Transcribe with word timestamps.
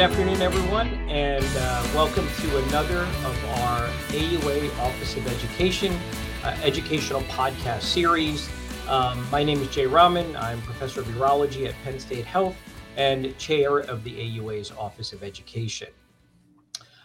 good 0.00 0.12
afternoon, 0.12 0.40
everyone, 0.40 0.88
and 1.10 1.44
uh, 1.58 1.86
welcome 1.94 2.26
to 2.40 2.56
another 2.68 3.00
of 3.00 3.44
our 3.58 3.86
AUA 4.08 4.74
Office 4.78 5.14
of 5.18 5.26
Education 5.26 5.94
uh, 6.42 6.56
educational 6.62 7.20
podcast 7.24 7.82
series. 7.82 8.48
Um, 8.88 9.28
my 9.30 9.44
name 9.44 9.60
is 9.60 9.68
Jay 9.68 9.86
Raman. 9.86 10.36
I'm 10.36 10.62
professor 10.62 11.02
of 11.02 11.06
urology 11.08 11.68
at 11.68 11.74
Penn 11.84 12.00
State 12.00 12.24
Health 12.24 12.56
and 12.96 13.36
chair 13.36 13.80
of 13.80 14.02
the 14.02 14.12
AUA's 14.12 14.72
Office 14.72 15.12
of 15.12 15.22
Education. 15.22 15.88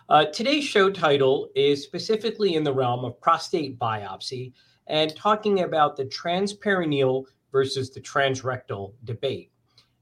Uh, 0.07 0.27
today's 0.27 0.64
show 0.64 0.89
title 0.89 1.49
is 1.54 1.84
specifically 1.84 2.55
in 2.55 2.63
the 2.63 2.71
realm 2.71 3.04
of 3.04 3.20
prostate 3.20 3.77
biopsy 3.77 4.54
and 4.88 5.13
talking 5.18 5.63
about 5.63 5.98
the 5.98 6.05
transperineal 6.05 7.26
versus 7.52 7.90
the 7.90 7.99
transrectal 7.99 8.93
debate. 9.04 9.52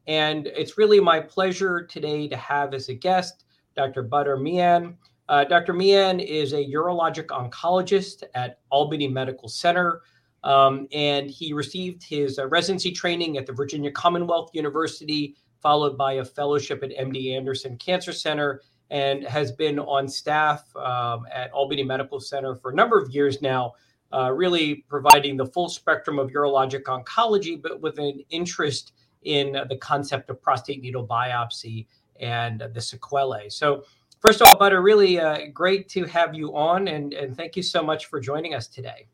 And 0.08 0.48
it's 0.48 0.78
really 0.78 1.00
my 1.00 1.20
pleasure 1.20 1.84
today 1.84 2.28
to 2.28 2.36
have 2.38 2.74
as 2.74 2.90
a 2.90 2.94
guest 2.94 3.46
Dr. 3.76 4.04
Badr 4.04 4.36
Mian. 4.36 4.98
Uh, 5.30 5.44
Dr. 5.46 5.74
Mian 5.74 6.20
is 6.20 6.54
a 6.54 6.66
urologic 6.66 7.28
oncologist 7.28 8.24
at 8.36 8.60
Albany 8.70 9.08
Medical 9.08 9.48
Center. 9.48 10.02
Um, 10.44 10.88
and 10.92 11.30
he 11.30 11.54
received 11.54 12.04
his 12.04 12.38
uh, 12.38 12.48
residency 12.48 12.92
training 12.92 13.38
at 13.38 13.46
the 13.46 13.54
Virginia 13.54 13.92
Commonwealth 13.92 14.50
University, 14.54 15.36
followed 15.62 15.98
by 15.98 16.14
a 16.14 16.26
fellowship 16.26 16.84
at 16.84 16.90
MD 16.90 17.36
Anderson 17.36 17.78
Cancer 17.78 18.12
Center, 18.12 18.62
and 18.90 19.24
has 19.24 19.52
been 19.54 19.80
on 19.80 20.08
staff 20.08 20.64
um, 20.76 21.26
at 21.34 21.52
Albany 21.52 21.84
Medical 21.84 22.20
Center 22.20 22.56
for 22.56 22.72
a 22.72 22.76
number 22.76 23.00
of 23.00 23.10
years 23.12 23.42
now, 23.42 23.74
uh, 24.12 24.32
really 24.32 24.84
providing 24.90 25.38
the 25.38 25.46
full 25.46 25.70
spectrum 25.70 26.20
of 26.20 26.30
urologic 26.30 26.84
oncology, 26.84 27.60
but 27.60 27.80
with 27.80 27.98
an 27.98 28.20
interest 28.30 28.92
in 29.26 29.54
the 29.70 29.78
concept 29.78 30.30
of 30.30 30.42
prostate 30.42 30.82
needle 30.82 31.06
biopsy 31.06 31.86
and 32.20 32.64
the 32.74 32.82
sequelae. 32.82 33.50
So, 33.50 33.84
first 34.20 34.42
of 34.42 34.48
all, 34.48 34.58
Badr, 34.58 34.80
really 34.80 35.20
uh, 35.20 35.48
great 35.54 35.90
to 35.90 36.06
have 36.06 36.34
you 36.34 36.56
on, 36.56 36.88
and, 36.88 37.14
and 37.14 37.36
thank 37.36 37.56
you 37.56 37.64
so 37.64 37.84
much 37.84 38.06
for 38.06 38.20
joining 38.20 38.54
us 38.54 38.68
today. 38.68 39.08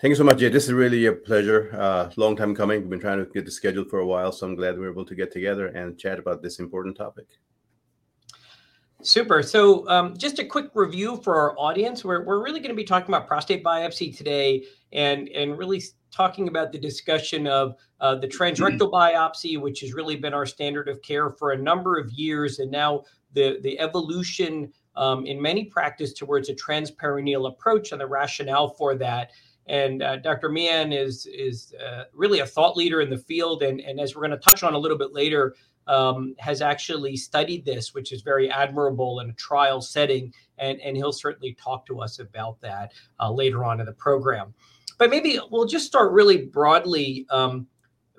Thank 0.00 0.10
you 0.10 0.16
so 0.16 0.24
much, 0.24 0.38
Jay. 0.38 0.48
This 0.48 0.64
is 0.64 0.72
really 0.72 1.06
a 1.06 1.12
pleasure. 1.12 1.70
Uh, 1.78 2.10
long 2.16 2.34
time 2.34 2.56
coming. 2.56 2.80
We've 2.80 2.90
been 2.90 2.98
trying 2.98 3.24
to 3.24 3.30
get 3.32 3.44
the 3.44 3.52
schedule 3.52 3.84
for 3.84 4.00
a 4.00 4.06
while, 4.06 4.32
so 4.32 4.46
I'm 4.46 4.56
glad 4.56 4.76
we 4.76 4.86
are 4.86 4.90
able 4.90 5.04
to 5.04 5.14
get 5.14 5.30
together 5.30 5.68
and 5.68 5.96
chat 5.96 6.18
about 6.18 6.42
this 6.42 6.58
important 6.58 6.96
topic. 6.96 7.26
Super. 9.02 9.42
So, 9.42 9.88
um, 9.88 10.16
just 10.16 10.38
a 10.38 10.44
quick 10.44 10.70
review 10.74 11.16
for 11.24 11.34
our 11.34 11.58
audience. 11.58 12.04
We're, 12.04 12.24
we're 12.24 12.42
really 12.42 12.60
going 12.60 12.70
to 12.70 12.76
be 12.76 12.84
talking 12.84 13.12
about 13.12 13.26
prostate 13.26 13.64
biopsy 13.64 14.16
today 14.16 14.64
and, 14.92 15.28
and 15.30 15.58
really 15.58 15.82
talking 16.12 16.46
about 16.46 16.70
the 16.70 16.78
discussion 16.78 17.48
of 17.48 17.74
uh, 18.00 18.14
the 18.14 18.28
transrectal 18.28 18.92
biopsy, 18.92 19.60
which 19.60 19.80
has 19.80 19.92
really 19.92 20.14
been 20.14 20.32
our 20.32 20.46
standard 20.46 20.88
of 20.88 21.02
care 21.02 21.30
for 21.30 21.50
a 21.50 21.58
number 21.58 21.98
of 21.98 22.12
years, 22.12 22.60
and 22.60 22.70
now 22.70 23.02
the, 23.32 23.58
the 23.62 23.78
evolution 23.80 24.72
um, 24.94 25.26
in 25.26 25.42
many 25.42 25.64
practice 25.64 26.12
towards 26.12 26.48
a 26.48 26.54
transperineal 26.54 27.48
approach 27.48 27.90
and 27.90 28.00
the 28.00 28.06
rationale 28.06 28.68
for 28.68 28.94
that. 28.94 29.32
And 29.66 30.02
uh, 30.02 30.16
Dr. 30.16 30.48
Mian 30.48 30.92
is 30.92 31.26
is 31.26 31.72
uh, 31.74 32.04
really 32.12 32.40
a 32.40 32.46
thought 32.46 32.76
leader 32.76 33.00
in 33.00 33.10
the 33.10 33.18
field, 33.18 33.62
and, 33.62 33.80
and 33.80 34.00
as 34.00 34.14
we're 34.14 34.26
going 34.26 34.38
to 34.38 34.50
touch 34.50 34.62
on 34.62 34.74
a 34.74 34.78
little 34.78 34.98
bit 34.98 35.12
later, 35.12 35.54
um, 35.86 36.34
has 36.38 36.62
actually 36.62 37.16
studied 37.16 37.64
this, 37.64 37.94
which 37.94 38.12
is 38.12 38.22
very 38.22 38.50
admirable 38.50 39.20
in 39.20 39.30
a 39.30 39.34
trial 39.34 39.80
setting, 39.80 40.32
and, 40.58 40.80
and 40.80 40.96
he'll 40.96 41.12
certainly 41.12 41.54
talk 41.54 41.86
to 41.86 42.00
us 42.00 42.18
about 42.18 42.60
that 42.60 42.92
uh, 43.20 43.30
later 43.30 43.64
on 43.64 43.80
in 43.80 43.86
the 43.86 43.92
program. 43.92 44.54
But 44.98 45.10
maybe 45.10 45.38
we'll 45.50 45.66
just 45.66 45.86
start 45.86 46.12
really 46.12 46.46
broadly, 46.46 47.26
um, 47.30 47.66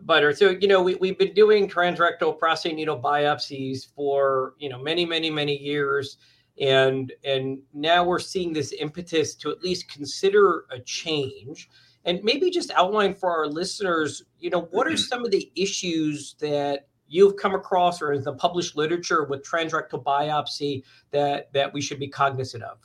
Badr. 0.02 0.32
So 0.34 0.50
you 0.50 0.68
know 0.68 0.82
we, 0.82 0.96
we've 0.96 1.18
been 1.18 1.34
doing 1.34 1.70
transrectal 1.70 2.38
prostate 2.38 2.76
needle 2.76 3.00
biopsies 3.00 3.88
for 3.96 4.56
you 4.58 4.68
know 4.68 4.82
many 4.82 5.06
many 5.06 5.30
many 5.30 5.58
years, 5.58 6.18
and 6.60 7.14
and 7.24 7.60
now 7.74 8.04
we're 8.04 8.20
seeing 8.20 8.52
this 8.52 8.74
impetus 8.78 9.36
to 9.36 9.52
at 9.52 9.62
least 9.62 9.90
consider 9.90 10.66
a 10.72 10.80
change 10.80 11.70
and 12.06 12.22
maybe 12.24 12.50
just 12.50 12.72
outline 12.72 13.14
for 13.14 13.32
our 13.32 13.48
listeners 13.48 14.24
you 14.40 14.50
know 14.50 14.68
what 14.72 14.88
are 14.88 14.98
some 15.12 15.24
of 15.24 15.32
the 15.32 15.52
issues 15.56 16.36
that 16.40 16.88
you've 17.14 17.36
come 17.38 17.54
across 17.54 18.02
or 18.02 18.14
in 18.14 18.24
the 18.24 18.34
published 18.34 18.76
literature 18.76 19.24
with 19.26 19.44
transrectal 19.44 20.04
biopsy 20.04 20.84
that 21.12 21.54
that 21.54 21.72
we 21.74 21.82
should 21.82 22.00
be 22.00 22.08
cognizant 22.08 22.64
of? 22.64 22.78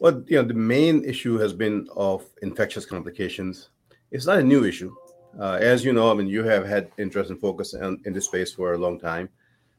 Well, 0.00 0.24
you 0.26 0.36
know, 0.36 0.48
the 0.48 0.54
main 0.54 1.04
issue 1.04 1.38
has 1.38 1.52
been 1.52 1.86
of 1.94 2.24
infectious 2.42 2.86
complications. 2.86 3.68
It's 4.10 4.26
not 4.26 4.38
a 4.38 4.42
new 4.42 4.64
issue. 4.64 4.94
Uh, 5.38 5.58
as 5.60 5.84
you 5.84 5.92
know, 5.92 6.10
I 6.10 6.14
mean, 6.14 6.26
you 6.26 6.42
have 6.42 6.66
had 6.66 6.90
interest 6.98 7.30
and 7.30 7.38
focus 7.38 7.74
in, 7.74 8.00
in 8.04 8.12
this 8.12 8.24
space 8.24 8.52
for 8.52 8.72
a 8.72 8.78
long 8.78 8.98
time. 8.98 9.28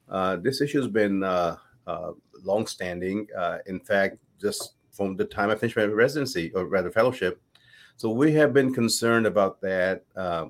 Uh, 0.07 0.37
this 0.37 0.61
issue 0.61 0.79
has 0.79 0.87
been 0.87 1.23
uh, 1.23 1.57
uh, 1.87 2.11
long-standing. 2.43 3.27
Uh, 3.37 3.57
in 3.65 3.79
fact, 3.79 4.17
just 4.39 4.75
from 4.91 5.15
the 5.15 5.25
time 5.25 5.49
I 5.49 5.55
finished 5.55 5.75
my 5.75 5.85
residency, 5.85 6.51
or 6.53 6.65
rather 6.65 6.91
fellowship. 6.91 7.41
So 7.97 8.09
we 8.09 8.31
have 8.33 8.53
been 8.53 8.73
concerned 8.73 9.25
about 9.25 9.59
that 9.61 10.03
uh, 10.15 10.45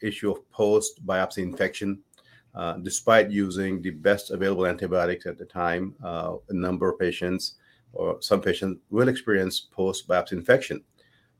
issue 0.00 0.30
of 0.30 0.50
post 0.50 1.04
biopsy 1.06 1.38
infection. 1.38 2.00
Uh, 2.54 2.74
despite 2.74 3.30
using 3.30 3.80
the 3.80 3.88
best 3.88 4.30
available 4.30 4.66
antibiotics 4.66 5.24
at 5.24 5.38
the 5.38 5.44
time, 5.44 5.94
uh, 6.04 6.36
a 6.50 6.52
number 6.52 6.90
of 6.90 6.98
patients 6.98 7.54
or 7.94 8.20
some 8.20 8.42
patients 8.42 8.80
will 8.90 9.08
experience 9.08 9.60
post 9.60 10.06
biopsy 10.06 10.32
infection. 10.32 10.82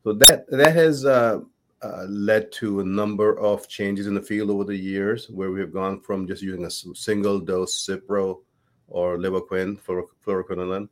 So 0.05 0.15
that 0.15 0.49
that 0.51 0.75
has 0.75 1.05
uh, 1.05 1.41
uh, 1.83 2.07
led 2.09 2.51
to 2.53 2.81
a 2.81 2.85
number 2.85 3.39
of 3.39 3.69
changes 3.69 4.07
in 4.07 4.15
the 4.15 4.23
field 4.23 4.51
over 4.51 4.65
the 4.65 4.77
years, 4.77 5.29
where 5.29 5.51
we 5.51 5.61
have 5.61 5.73
gone 5.73 6.01
from 6.01 6.27
just 6.27 6.43
using 6.43 6.65
a 6.65 6.71
single 6.71 7.41
dose 7.41 7.87
Cipro 7.87 8.41
or 8.89 9.17
Levaquin, 9.17 9.79
fluoroquinolone, 10.25 10.89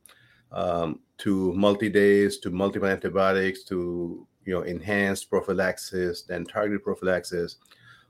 um, 0.53 1.01
to 1.19 1.53
multi 1.55 1.89
days, 1.89 2.39
to 2.39 2.51
multiple 2.51 2.89
antibiotics, 2.89 3.65
to 3.65 4.27
you 4.51 4.57
know, 4.57 4.63
enhanced 4.63 5.31
prophylaxis, 5.31 6.23
then 6.23 6.45
targeted 6.45 6.83
prophylaxis, 6.83 7.59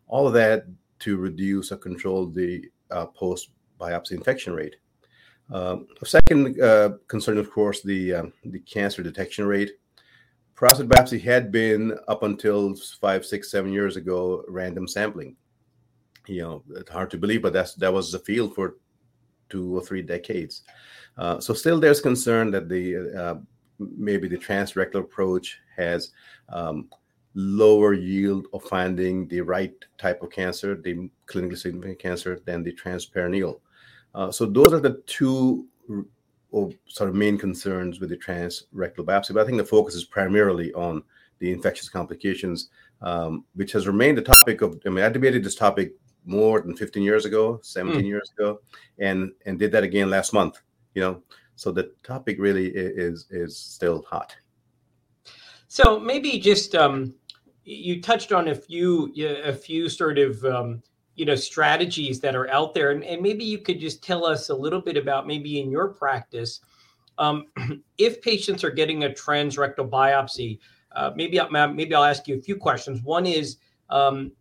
all 0.08 0.26
of 0.26 0.32
that 0.32 0.64
to 1.00 1.18
reduce 1.18 1.70
or 1.70 1.76
control 1.76 2.26
the 2.26 2.64
uh, 2.90 3.04
post 3.04 3.50
biopsy 3.78 4.12
infection 4.12 4.54
rate. 4.54 4.76
Um, 5.52 5.86
second 6.02 6.58
uh, 6.58 6.92
concern, 7.08 7.36
of 7.36 7.50
course, 7.50 7.82
the 7.82 8.14
um, 8.14 8.32
the 8.42 8.60
cancer 8.60 9.02
detection 9.02 9.44
rate. 9.44 9.72
Prostate 10.54 10.88
biopsy 10.88 11.20
had 11.20 11.52
been 11.52 11.98
up 12.08 12.22
until 12.22 12.74
five, 13.02 13.26
six, 13.26 13.50
seven 13.50 13.70
years 13.70 13.96
ago 13.96 14.42
random 14.48 14.88
sampling. 14.88 15.36
You 16.26 16.40
know, 16.42 16.62
it's 16.70 16.90
hard 16.90 17.10
to 17.10 17.18
believe, 17.18 17.42
but 17.42 17.52
that's 17.52 17.74
that 17.74 17.92
was 17.92 18.12
the 18.12 18.18
field 18.18 18.54
for 18.54 18.76
two 19.50 19.76
or 19.76 19.82
three 19.82 20.00
decades. 20.00 20.62
Uh, 21.18 21.38
so 21.38 21.52
still, 21.52 21.78
there's 21.78 22.00
concern 22.00 22.50
that 22.52 22.70
the 22.70 22.84
uh, 23.14 23.34
maybe 23.96 24.28
the 24.28 24.36
transrectal 24.36 25.00
approach 25.00 25.60
has 25.76 26.12
um, 26.48 26.88
lower 27.34 27.94
yield 27.94 28.46
of 28.52 28.62
finding 28.64 29.26
the 29.28 29.40
right 29.40 29.74
type 29.98 30.22
of 30.22 30.30
cancer, 30.30 30.74
the 30.74 31.08
clinically 31.26 31.58
significant 31.58 31.98
cancer, 31.98 32.40
than 32.44 32.62
the 32.62 32.72
transperineal. 32.72 33.60
Uh, 34.14 34.30
so 34.30 34.46
those 34.46 34.72
are 34.72 34.80
the 34.80 35.02
two 35.06 35.66
sort 36.86 37.08
of 37.08 37.14
main 37.14 37.38
concerns 37.38 38.00
with 38.00 38.10
the 38.10 38.16
transrectal 38.16 39.04
biopsy. 39.04 39.34
But 39.34 39.42
I 39.42 39.46
think 39.46 39.58
the 39.58 39.64
focus 39.64 39.94
is 39.94 40.04
primarily 40.04 40.72
on 40.74 41.02
the 41.38 41.52
infectious 41.52 41.88
complications, 41.88 42.70
um, 43.02 43.44
which 43.54 43.72
has 43.72 43.86
remained 43.86 44.18
a 44.18 44.22
topic 44.22 44.60
of. 44.60 44.80
I 44.84 44.90
mean, 44.90 45.04
I 45.04 45.08
debated 45.08 45.44
this 45.44 45.54
topic 45.54 45.94
more 46.26 46.60
than 46.60 46.76
15 46.76 47.02
years 47.02 47.24
ago, 47.24 47.60
17 47.62 48.02
mm. 48.02 48.06
years 48.06 48.30
ago, 48.36 48.60
and 48.98 49.32
and 49.46 49.58
did 49.58 49.72
that 49.72 49.84
again 49.84 50.10
last 50.10 50.32
month. 50.32 50.60
You 50.94 51.02
know, 51.02 51.22
so 51.60 51.70
the 51.70 51.92
topic 52.02 52.38
really 52.38 52.68
is 52.68 53.26
is 53.30 53.54
still 53.54 54.00
hot. 54.08 54.34
So 55.68 56.00
maybe 56.00 56.38
just 56.38 56.74
um, 56.74 57.12
you 57.64 58.00
touched 58.00 58.32
on 58.32 58.48
a 58.48 58.54
few 58.54 59.12
a 59.44 59.52
few 59.52 59.90
sort 59.90 60.18
of 60.18 60.42
um, 60.46 60.82
you 61.16 61.26
know 61.26 61.34
strategies 61.34 62.18
that 62.20 62.34
are 62.34 62.48
out 62.48 62.72
there, 62.72 62.92
and, 62.92 63.04
and, 63.04 63.20
maybe 63.20 63.44
you 63.44 63.58
could 63.58 63.78
just 63.78 64.02
tell 64.02 64.24
us 64.24 64.48
a 64.48 64.54
little 64.54 64.80
bit 64.80 64.96
about 64.96 65.26
maybe 65.26 65.60
in 65.60 65.70
your 65.70 65.88
practice, 65.88 66.60
um, 67.18 67.44
if 67.98 68.22
patients 68.22 68.64
are 68.64 68.70
getting 68.70 69.04
a 69.04 69.10
transrectal 69.10 69.86
biopsy. 69.86 70.58
Uh, 70.92 71.10
maybe 71.14 71.38
maybe 71.50 71.94
I'll 71.94 72.04
ask 72.04 72.26
you 72.26 72.38
a 72.38 72.40
few 72.40 72.56
questions. 72.56 73.02
One 73.02 73.26
is 73.26 73.58
um, 73.90 74.32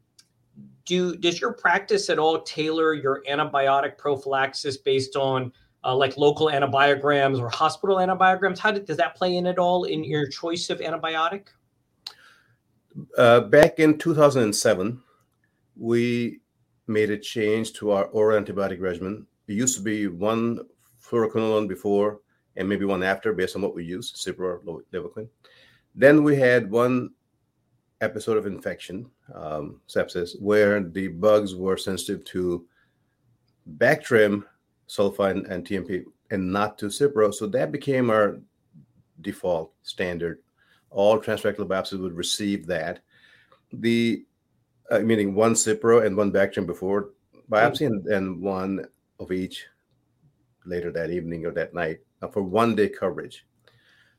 do 0.86 1.18
does 1.18 1.42
your 1.42 1.52
practice 1.52 2.10
at 2.10 2.18
all 2.18 2.42
tailor 2.44 2.94
your 2.94 3.24
antibiotic 3.30 3.98
prophylaxis 3.98 4.78
based 4.78 5.18
on 5.18 5.52
uh, 5.84 5.96
like 5.96 6.18
local 6.18 6.48
antibiograms 6.48 7.40
or 7.40 7.50
hospital 7.50 7.98
antibiograms? 7.98 8.58
How 8.58 8.72
did, 8.72 8.86
does 8.86 8.98
that 8.98 9.16
play 9.16 9.38
in 9.38 9.48
at 9.48 9.60
all 9.60 9.86
in 9.86 10.04
your 10.04 10.28
choice 10.28 10.70
of 10.70 10.80
antibiotic? 10.80 11.48
Uh, 13.18 13.42
back 13.42 13.80
in 13.80 13.98
2007, 13.98 15.02
we 15.78 16.40
made 16.88 17.12
a 17.12 17.18
change 17.18 17.74
to 17.74 17.92
our 17.92 18.06
oral 18.06 18.42
antibiotic 18.42 18.82
regimen. 18.82 19.26
It 19.48 19.54
used 19.54 19.78
to 19.78 19.84
be 19.84 20.08
one 20.08 20.60
fluoroquinolone 21.02 21.68
before 21.68 22.20
and 22.58 22.68
maybe 22.68 22.86
one 22.86 23.04
after, 23.04 23.34
based 23.34 23.56
on 23.56 23.62
what 23.62 23.76
we 23.76 23.86
use, 23.86 24.12
Cipro 24.12 24.60
or 24.66 24.84
Levaquin. 24.92 25.30
Then 25.96 26.24
we 26.24 26.36
had 26.36 26.70
one 26.70 27.12
episode 28.02 28.38
of 28.38 28.46
infection, 28.46 29.10
um, 29.34 29.82
sepsis, 29.88 30.40
where 30.42 30.82
the 30.82 31.08
bugs 31.08 31.56
were 31.56 31.78
sensitive 31.78 32.24
to 32.26 32.66
Bactrim, 33.78 34.44
sulfa, 34.90 35.32
and 35.32 35.66
TMP, 35.66 36.04
and 36.32 36.52
not 36.52 36.78
to 36.80 36.88
Cipro. 36.88 37.34
So 37.34 37.48
that 37.48 37.72
became 37.72 38.10
our 38.10 38.40
default 39.22 39.72
standard. 39.84 40.40
All 40.90 41.20
transrectal 41.20 41.68
biopsies 41.68 42.02
would 42.02 42.18
receive 42.18 42.66
that. 42.68 43.00
The 43.72 44.26
uh, 44.90 45.00
meaning 45.00 45.36
one 45.36 45.54
Cipro 45.54 46.06
and 46.06 46.18
one 46.18 46.32
Bactrim 46.32 46.66
before 46.66 47.12
biopsy, 47.50 47.86
and, 47.86 48.06
and 48.08 48.42
one 48.42 48.86
of 49.20 49.32
each 49.32 49.66
later 50.66 50.92
that 50.92 51.12
evening 51.12 51.46
or 51.46 51.52
that 51.52 51.74
night 51.74 52.00
uh, 52.22 52.28
for 52.28 52.42
one 52.42 52.76
day 52.76 52.90
coverage. 52.90 53.46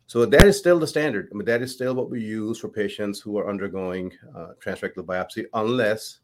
So 0.07 0.27
that 0.27 0.45
is 0.45 0.59
still 0.59 0.81
the 0.81 0.87
standard. 0.87 1.29
I 1.31 1.37
mean, 1.37 1.45
that 1.45 1.63
is 1.63 1.73
still 1.73 1.95
what 1.95 2.11
we 2.11 2.21
use 2.21 2.59
for 2.59 2.69
patients 2.69 3.21
who 3.21 3.39
are 3.39 3.49
undergoing 3.49 4.13
uh, 4.37 4.55
transrectal 4.61 5.05
biopsy, 5.05 5.47
unless 5.55 6.19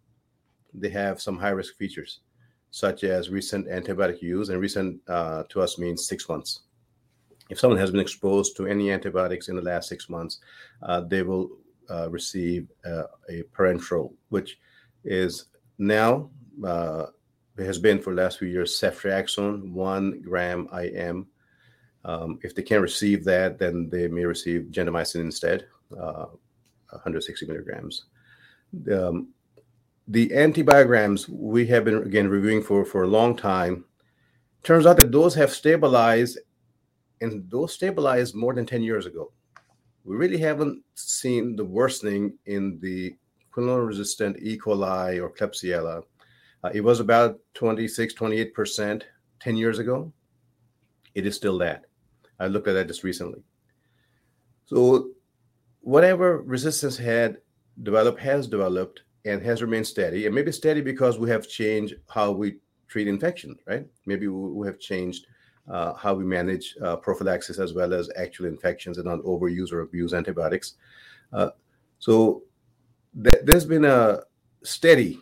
they 0.74 0.88
have 0.88 1.20
some 1.20 1.38
high 1.38 1.50
risk 1.50 1.76
features, 1.76 2.20
such 2.70 3.04
as 3.04 3.30
recent 3.30 3.68
antibiotic 3.68 4.20
use, 4.22 4.48
and 4.48 4.60
recent 4.60 5.00
uh, 5.08 5.44
to 5.48 5.60
us 5.60 5.78
means 5.78 6.06
six 6.06 6.28
months. 6.28 6.60
If 7.48 7.60
someone 7.60 7.78
has 7.78 7.90
been 7.90 8.00
exposed 8.00 8.56
to 8.56 8.66
any 8.66 8.90
antibiotics 8.90 9.48
in 9.48 9.56
the 9.56 9.62
last 9.62 9.88
six 9.88 10.08
months, 10.08 10.40
uh, 10.82 11.00
they 11.00 11.22
will 11.22 11.50
uh, 11.88 12.10
receive 12.10 12.68
uh, 12.84 13.04
a 13.30 13.42
parenteral, 13.56 14.12
which 14.30 14.58
is 15.04 15.46
now 15.78 16.28
uh, 16.64 17.06
has 17.58 17.78
been 17.78 18.00
for 18.00 18.14
the 18.14 18.20
last 18.22 18.38
few 18.38 18.48
years 18.48 18.78
ceftriaxone, 18.78 19.70
one 19.70 20.20
gram 20.22 20.68
IM 20.78 21.26
um, 22.06 22.38
if 22.44 22.54
they 22.54 22.62
can't 22.62 22.82
receive 22.82 23.24
that, 23.24 23.58
then 23.58 23.90
they 23.90 24.06
may 24.06 24.24
receive 24.24 24.68
gentamicin 24.70 25.20
instead, 25.20 25.66
uh, 25.92 26.26
160 26.90 27.46
milligrams. 27.46 28.04
Um, 28.92 29.30
the 30.08 30.28
antibiograms 30.28 31.28
we 31.28 31.66
have 31.66 31.84
been 31.84 32.02
again 32.02 32.28
reviewing 32.28 32.62
for 32.62 32.84
for 32.84 33.02
a 33.02 33.08
long 33.08 33.36
time. 33.36 33.84
Turns 34.62 34.86
out 34.86 34.96
that 34.98 35.12
those 35.12 35.34
have 35.34 35.52
stabilized, 35.52 36.38
and 37.20 37.48
those 37.50 37.72
stabilized 37.72 38.34
more 38.34 38.54
than 38.54 38.66
10 38.66 38.82
years 38.82 39.06
ago. 39.06 39.32
We 40.04 40.16
really 40.16 40.38
haven't 40.38 40.82
seen 40.94 41.56
the 41.56 41.64
worsening 41.64 42.38
in 42.46 42.78
the 42.80 43.14
quinolone 43.52 43.86
resistant 43.86 44.36
E. 44.40 44.58
coli 44.58 45.20
or 45.20 45.30
Klebsiella. 45.30 46.02
Uh, 46.62 46.70
it 46.74 46.80
was 46.80 47.00
about 47.00 47.38
26, 47.54 48.14
28% 48.14 49.02
10 49.40 49.56
years 49.56 49.78
ago. 49.78 50.12
It 51.14 51.26
is 51.26 51.36
still 51.36 51.58
that. 51.58 51.84
I 52.38 52.46
looked 52.46 52.68
at 52.68 52.74
that 52.74 52.88
just 52.88 53.04
recently. 53.04 53.42
So, 54.66 55.10
whatever 55.80 56.42
resistance 56.42 56.96
had 56.96 57.38
developed 57.82 58.20
has 58.20 58.48
developed 58.48 59.02
and 59.26 59.42
has 59.42 59.62
remained 59.62 59.86
steady, 59.86 60.26
and 60.26 60.34
maybe 60.34 60.52
steady 60.52 60.80
because 60.80 61.18
we 61.18 61.28
have 61.30 61.48
changed 61.48 61.94
how 62.08 62.30
we 62.30 62.56
treat 62.88 63.08
infection, 63.08 63.56
right? 63.66 63.86
Maybe 64.06 64.28
we 64.28 64.66
have 64.66 64.78
changed 64.78 65.26
uh, 65.68 65.94
how 65.94 66.14
we 66.14 66.24
manage 66.24 66.76
uh, 66.82 66.96
prophylaxis 66.96 67.58
as 67.58 67.74
well 67.74 67.92
as 67.92 68.10
actual 68.16 68.46
infections 68.46 68.98
and 68.98 69.06
not 69.06 69.20
overuse 69.20 69.72
or 69.72 69.80
abuse 69.80 70.14
antibiotics. 70.14 70.74
Uh, 71.32 71.50
so 71.98 72.42
th- 73.24 73.42
there's 73.44 73.64
been 73.64 73.84
a 73.84 74.20
steady, 74.62 75.20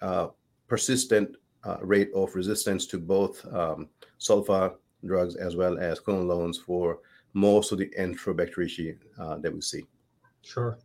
uh, 0.00 0.28
persistent 0.68 1.36
uh, 1.64 1.78
rate 1.80 2.10
of 2.14 2.34
resistance 2.34 2.86
to 2.86 2.98
both 2.98 3.44
um, 3.52 3.88
sulfa 4.20 4.74
drugs 5.04 5.34
as 5.36 5.56
well 5.56 5.78
as 5.78 6.00
quinolones 6.00 6.58
for 6.58 7.00
most 7.32 7.72
of 7.72 7.78
the 7.78 7.90
Enterobacteriaceae 7.98 8.96
uh, 9.18 9.36
that 9.38 9.52
we 9.52 9.60
see. 9.60 9.84
Sure. 10.42 10.78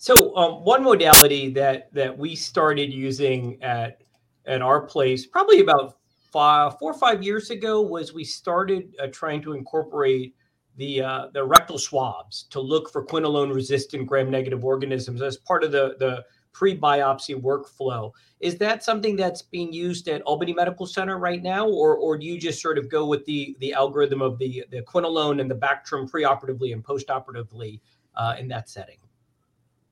So 0.00 0.34
um, 0.34 0.64
one 0.64 0.82
modality 0.82 1.50
that 1.50 1.92
that 1.92 2.16
we 2.16 2.34
started 2.34 2.90
using 2.90 3.62
at 3.62 4.00
at 4.46 4.62
our 4.62 4.80
place 4.80 5.26
probably 5.26 5.60
about 5.60 5.98
five, 6.32 6.78
four 6.78 6.92
or 6.92 6.98
five 6.98 7.22
years 7.22 7.50
ago 7.50 7.82
was 7.82 8.14
we 8.14 8.24
started 8.24 8.94
uh, 8.98 9.08
trying 9.12 9.42
to 9.42 9.52
incorporate 9.52 10.34
the 10.78 11.02
uh, 11.02 11.26
the 11.34 11.44
rectal 11.44 11.76
swabs 11.76 12.44
to 12.44 12.62
look 12.62 12.90
for 12.90 13.04
quinolone 13.04 13.54
resistant 13.54 14.06
gram 14.06 14.30
negative 14.30 14.64
organisms 14.64 15.20
as 15.20 15.36
part 15.36 15.64
of 15.64 15.70
the 15.70 15.96
the 15.98 16.24
pre-biopsy 16.54 17.38
workflow. 17.38 18.10
Is 18.40 18.56
that 18.56 18.82
something 18.82 19.16
that's 19.16 19.42
being 19.42 19.70
used 19.70 20.08
at 20.08 20.22
Albany 20.22 20.54
Medical 20.54 20.86
Center 20.86 21.18
right 21.18 21.42
now, 21.42 21.68
or 21.68 21.98
or 21.98 22.16
do 22.16 22.24
you 22.24 22.40
just 22.40 22.62
sort 22.62 22.78
of 22.78 22.88
go 22.88 23.04
with 23.04 23.26
the 23.26 23.54
the 23.60 23.74
algorithm 23.74 24.22
of 24.22 24.38
the 24.38 24.64
the 24.70 24.80
quinolone 24.80 25.42
and 25.42 25.50
the 25.50 25.56
Bactrim 25.56 26.10
preoperatively 26.10 26.72
and 26.72 26.82
postoperatively 26.82 27.82
uh, 28.14 28.36
in 28.38 28.48
that 28.48 28.70
setting? 28.70 28.96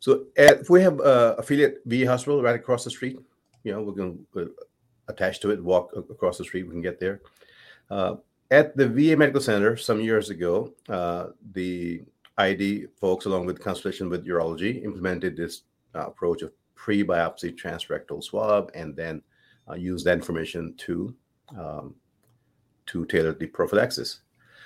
So 0.00 0.26
if 0.36 0.70
we 0.70 0.82
have 0.82 1.00
a 1.00 1.34
affiliate 1.38 1.82
VA 1.86 2.06
hospital 2.06 2.42
right 2.42 2.54
across 2.54 2.84
the 2.84 2.90
street, 2.90 3.18
you 3.64 3.72
know, 3.72 3.82
we 3.82 3.94
can 3.94 4.26
going 4.32 4.50
attach 5.08 5.40
to 5.40 5.50
it, 5.50 5.62
walk 5.62 5.92
across 5.96 6.38
the 6.38 6.44
street, 6.44 6.64
we 6.64 6.72
can 6.72 6.82
get 6.82 7.00
there. 7.00 7.20
Uh, 7.90 8.16
at 8.50 8.76
the 8.76 8.88
VA 8.88 9.16
Medical 9.16 9.40
Center 9.40 9.76
some 9.76 10.00
years 10.00 10.30
ago, 10.30 10.72
uh, 10.88 11.28
the 11.52 12.02
ID 12.36 12.86
folks, 13.00 13.26
along 13.26 13.46
with 13.46 13.60
consultation 13.60 14.08
with 14.08 14.26
urology, 14.26 14.84
implemented 14.84 15.36
this 15.36 15.62
uh, 15.94 16.06
approach 16.06 16.42
of 16.42 16.52
pre-biopsy 16.74 17.56
transrectal 17.56 18.22
swab 18.22 18.70
and 18.74 18.94
then 18.94 19.20
uh, 19.68 19.74
use 19.74 20.04
that 20.04 20.12
information 20.12 20.74
to 20.76 21.14
um, 21.58 21.94
to 22.86 23.04
tailor 23.06 23.32
the 23.32 23.46
prophylaxis. 23.46 24.20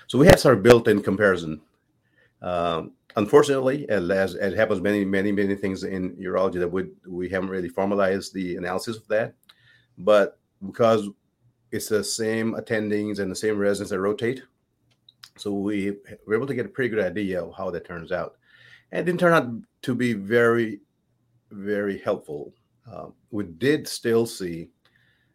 So 0.07 0.17
we 0.17 0.27
have 0.27 0.39
sort 0.39 0.57
of 0.57 0.63
built-in 0.63 1.01
comparison. 1.01 1.61
Um, 2.41 2.91
unfortunately, 3.15 3.87
as, 3.89 4.35
it 4.35 4.55
happens 4.55 4.81
many, 4.81 5.05
many, 5.05 5.31
many 5.31 5.55
things 5.55 5.83
in 5.83 6.15
urology 6.17 6.59
that 6.59 6.67
we 6.67 6.85
we 7.07 7.29
haven't 7.29 7.49
really 7.49 7.69
formalized 7.69 8.33
the 8.33 8.57
analysis 8.57 8.97
of 8.97 9.07
that. 9.07 9.35
But 9.97 10.39
because 10.65 11.09
it's 11.71 11.89
the 11.89 12.03
same 12.03 12.53
attendings 12.53 13.19
and 13.19 13.31
the 13.31 13.35
same 13.35 13.57
residents 13.57 13.91
that 13.91 13.99
rotate, 13.99 14.43
so 15.37 15.51
we 15.51 15.97
were 16.25 16.35
able 16.35 16.47
to 16.47 16.55
get 16.55 16.65
a 16.65 16.69
pretty 16.69 16.89
good 16.89 17.03
idea 17.03 17.43
of 17.43 17.53
how 17.55 17.71
that 17.71 17.85
turns 17.85 18.11
out. 18.11 18.35
And 18.91 19.01
it 19.01 19.05
didn't 19.05 19.19
turn 19.19 19.33
out 19.33 19.49
to 19.83 19.95
be 19.95 20.13
very 20.13 20.81
very 21.51 21.99
helpful. 21.99 22.53
Uh, 22.91 23.07
we 23.31 23.43
did 23.43 23.87
still 23.87 24.25
see 24.25 24.69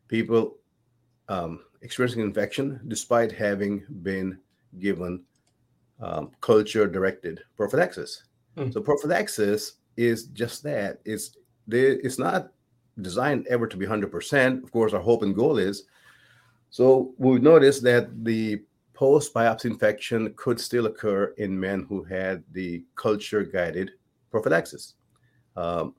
people 0.08 0.56
um, 1.28 1.60
experiencing 1.82 2.22
infection 2.22 2.80
despite 2.88 3.30
having 3.32 3.84
been 4.02 4.38
given 4.78 5.22
um, 6.00 6.30
culture 6.40 6.86
directed 6.86 7.40
prophylaxis. 7.56 8.24
Mm. 8.56 8.72
So 8.72 8.80
prophylaxis 8.80 9.74
is 9.96 10.26
just 10.26 10.62
that. 10.64 11.00
It's 11.04 11.36
it's 11.70 12.18
not 12.18 12.52
designed 13.02 13.46
ever 13.48 13.66
to 13.66 13.76
be 13.76 13.86
100%. 13.86 14.62
Of 14.62 14.72
course, 14.72 14.94
our 14.94 15.00
hope 15.00 15.22
and 15.22 15.34
goal 15.34 15.58
is. 15.58 15.84
So 16.70 17.12
we've 17.18 17.42
noticed 17.42 17.82
that 17.82 18.24
the 18.24 18.62
post 18.94 19.32
biopsy 19.34 19.66
infection 19.66 20.32
could 20.36 20.58
still 20.58 20.86
occur 20.86 21.34
in 21.36 21.58
men 21.58 21.86
who 21.88 22.02
had 22.02 22.42
the 22.52 22.84
culture 22.96 23.44
guided 23.44 23.92
prophylaxis. 24.30 24.94
Um, 25.56 25.94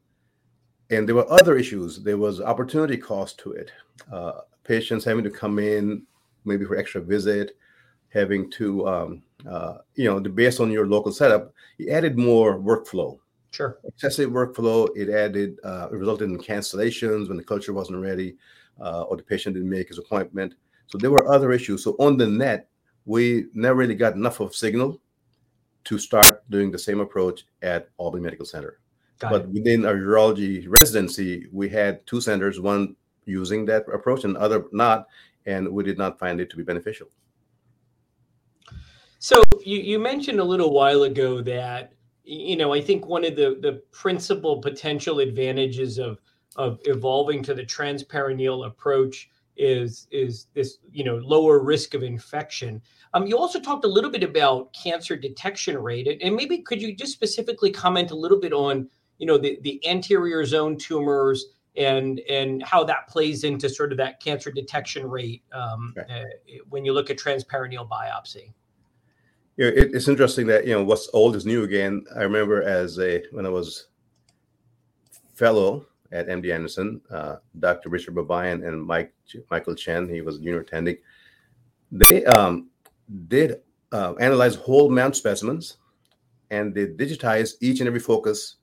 and 0.89 1.07
there 1.07 1.15
were 1.15 1.31
other 1.31 1.57
issues. 1.57 2.01
There 2.01 2.17
was 2.17 2.41
opportunity 2.41 2.97
cost 2.97 3.37
to 3.39 3.51
it. 3.51 3.71
Uh, 4.11 4.41
patients 4.63 5.05
having 5.05 5.23
to 5.23 5.29
come 5.29 5.59
in 5.59 6.03
maybe 6.45 6.65
for 6.65 6.77
extra 6.77 7.01
visit, 7.01 7.55
having 8.09 8.49
to, 8.51 8.87
um, 8.87 9.21
uh, 9.47 9.77
you 9.95 10.05
know, 10.05 10.19
based 10.19 10.59
on 10.59 10.71
your 10.71 10.87
local 10.87 11.11
setup, 11.11 11.53
it 11.77 11.89
added 11.89 12.17
more 12.17 12.59
workflow. 12.59 13.17
Sure. 13.51 13.79
Excessive 13.85 14.29
workflow. 14.29 14.87
It 14.95 15.09
added, 15.09 15.57
uh, 15.63 15.87
it 15.91 15.95
resulted 15.95 16.29
in 16.29 16.37
cancellations 16.37 17.27
when 17.27 17.37
the 17.37 17.43
culture 17.43 17.73
wasn't 17.73 18.01
ready 18.01 18.35
uh, 18.79 19.03
or 19.03 19.17
the 19.17 19.23
patient 19.23 19.55
didn't 19.55 19.69
make 19.69 19.87
his 19.87 19.97
appointment. 19.97 20.55
So 20.87 20.97
there 20.97 21.11
were 21.11 21.31
other 21.31 21.51
issues. 21.51 21.83
So 21.83 21.95
on 21.99 22.17
the 22.17 22.27
net, 22.27 22.67
we 23.05 23.45
never 23.53 23.75
really 23.75 23.95
got 23.95 24.13
enough 24.13 24.39
of 24.39 24.55
signal 24.55 25.01
to 25.85 25.97
start 25.97 26.43
doing 26.49 26.71
the 26.71 26.77
same 26.77 26.99
approach 26.99 27.45
at 27.61 27.89
Albany 27.97 28.23
Medical 28.23 28.45
Center. 28.45 28.79
Got 29.19 29.31
but 29.31 29.41
it. 29.41 29.49
within 29.49 29.85
our 29.85 29.95
urology 29.95 30.65
residency, 30.81 31.47
we 31.51 31.69
had 31.69 32.05
two 32.05 32.21
centers, 32.21 32.59
one 32.59 32.95
using 33.25 33.65
that 33.65 33.85
approach 33.93 34.23
and 34.23 34.37
other 34.37 34.65
not, 34.71 35.07
and 35.45 35.67
we 35.69 35.83
did 35.83 35.97
not 35.97 36.19
find 36.19 36.39
it 36.39 36.49
to 36.51 36.57
be 36.57 36.63
beneficial. 36.63 37.07
So 39.19 39.43
you, 39.65 39.79
you 39.79 39.99
mentioned 39.99 40.39
a 40.39 40.43
little 40.45 40.71
while 40.71 41.03
ago 41.03 41.41
that 41.41 41.93
you 42.23 42.55
know 42.55 42.73
I 42.73 42.81
think 42.81 43.05
one 43.05 43.25
of 43.25 43.35
the 43.35 43.57
the 43.61 43.83
principal 43.91 44.61
potential 44.61 45.19
advantages 45.19 45.99
of 45.99 46.19
of 46.55 46.79
evolving 46.85 47.43
to 47.43 47.53
the 47.53 47.63
transperineal 47.63 48.65
approach 48.65 49.29
is 49.57 50.07
is 50.09 50.47
this 50.53 50.77
you 50.89 51.03
know 51.03 51.17
lower 51.17 51.59
risk 51.59 51.93
of 51.93 52.01
infection. 52.01 52.81
Um, 53.13 53.27
you 53.27 53.37
also 53.37 53.59
talked 53.59 53.83
a 53.83 53.89
little 53.89 54.09
bit 54.09 54.23
about 54.23 54.71
cancer 54.73 55.17
detection 55.17 55.77
rate, 55.77 56.07
and 56.23 56.35
maybe 56.35 56.59
could 56.59 56.81
you 56.81 56.95
just 56.95 57.11
specifically 57.11 57.71
comment 57.71 58.11
a 58.11 58.15
little 58.15 58.39
bit 58.39 58.53
on 58.53 58.89
you 59.17 59.27
know 59.27 59.37
the 59.37 59.59
the 59.63 59.85
anterior 59.85 60.45
zone 60.45 60.77
tumors 60.77 61.45
and 61.75 62.21
and 62.29 62.63
how 62.63 62.85
that 62.85 63.09
plays 63.09 63.43
into 63.43 63.67
sort 63.67 63.91
of 63.91 63.97
that 63.97 64.21
cancer 64.21 64.49
detection 64.49 65.09
rate 65.09 65.43
um, 65.51 65.93
okay. 65.97 66.21
uh, 66.21 66.55
when 66.69 66.85
you 66.85 66.93
look 66.93 67.09
at 67.09 67.17
transperineal 67.17 67.87
biopsy. 67.87 68.53
Yeah, 69.59 69.71
it, 69.75 69.93
it's 69.93 70.07
interesting 70.07 70.47
that 70.47 70.65
you 70.65 70.73
know 70.73 70.85
what's 70.85 71.09
old 71.11 71.35
is 71.35 71.45
new 71.45 71.63
again. 71.63 72.05
I 72.15 72.21
remember 72.21 72.63
as 72.63 72.97
a 72.97 73.21
when 73.33 73.45
I 73.45 73.49
was 73.49 73.87
fellow 75.33 75.85
at 76.13 76.29
MD 76.29 76.53
Anderson, 76.53 77.01
uh, 77.11 77.35
Dr. 77.59 77.89
Richard 77.89 78.15
Babaian 78.15 78.65
and 78.65 78.81
Mike 78.81 79.13
Michael 79.51 79.75
Chen, 79.75 80.07
he 80.07 80.21
was 80.21 80.37
a 80.37 80.39
junior 80.39 80.61
attending. 80.61 80.95
They 81.91 82.23
um, 82.23 82.69
did 83.27 83.59
uh, 83.91 84.13
analyze 84.21 84.55
whole 84.55 84.89
mount 84.89 85.17
specimens, 85.17 85.75
and 86.51 86.73
they 86.73 86.87
digitized 86.87 87.55
each 87.59 87.81
and 87.81 87.87
every 87.87 87.99
focus 87.99 88.55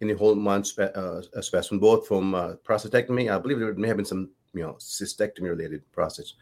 in 0.00 0.08
the 0.08 0.14
whole 0.14 0.34
mount 0.34 0.66
spe- 0.66 0.96
uh, 0.96 1.22
specimen, 1.40 1.78
both 1.78 2.08
from 2.08 2.34
uh, 2.34 2.54
prostatectomy. 2.66 3.32
I 3.32 3.38
believe 3.38 3.60
there 3.60 3.74
may 3.74 3.86
have 3.86 3.96
been 3.96 4.06
some, 4.06 4.30
you 4.54 4.62
know, 4.62 4.72
cystectomy 4.80 5.50
related 5.50 5.84
process. 5.92 6.32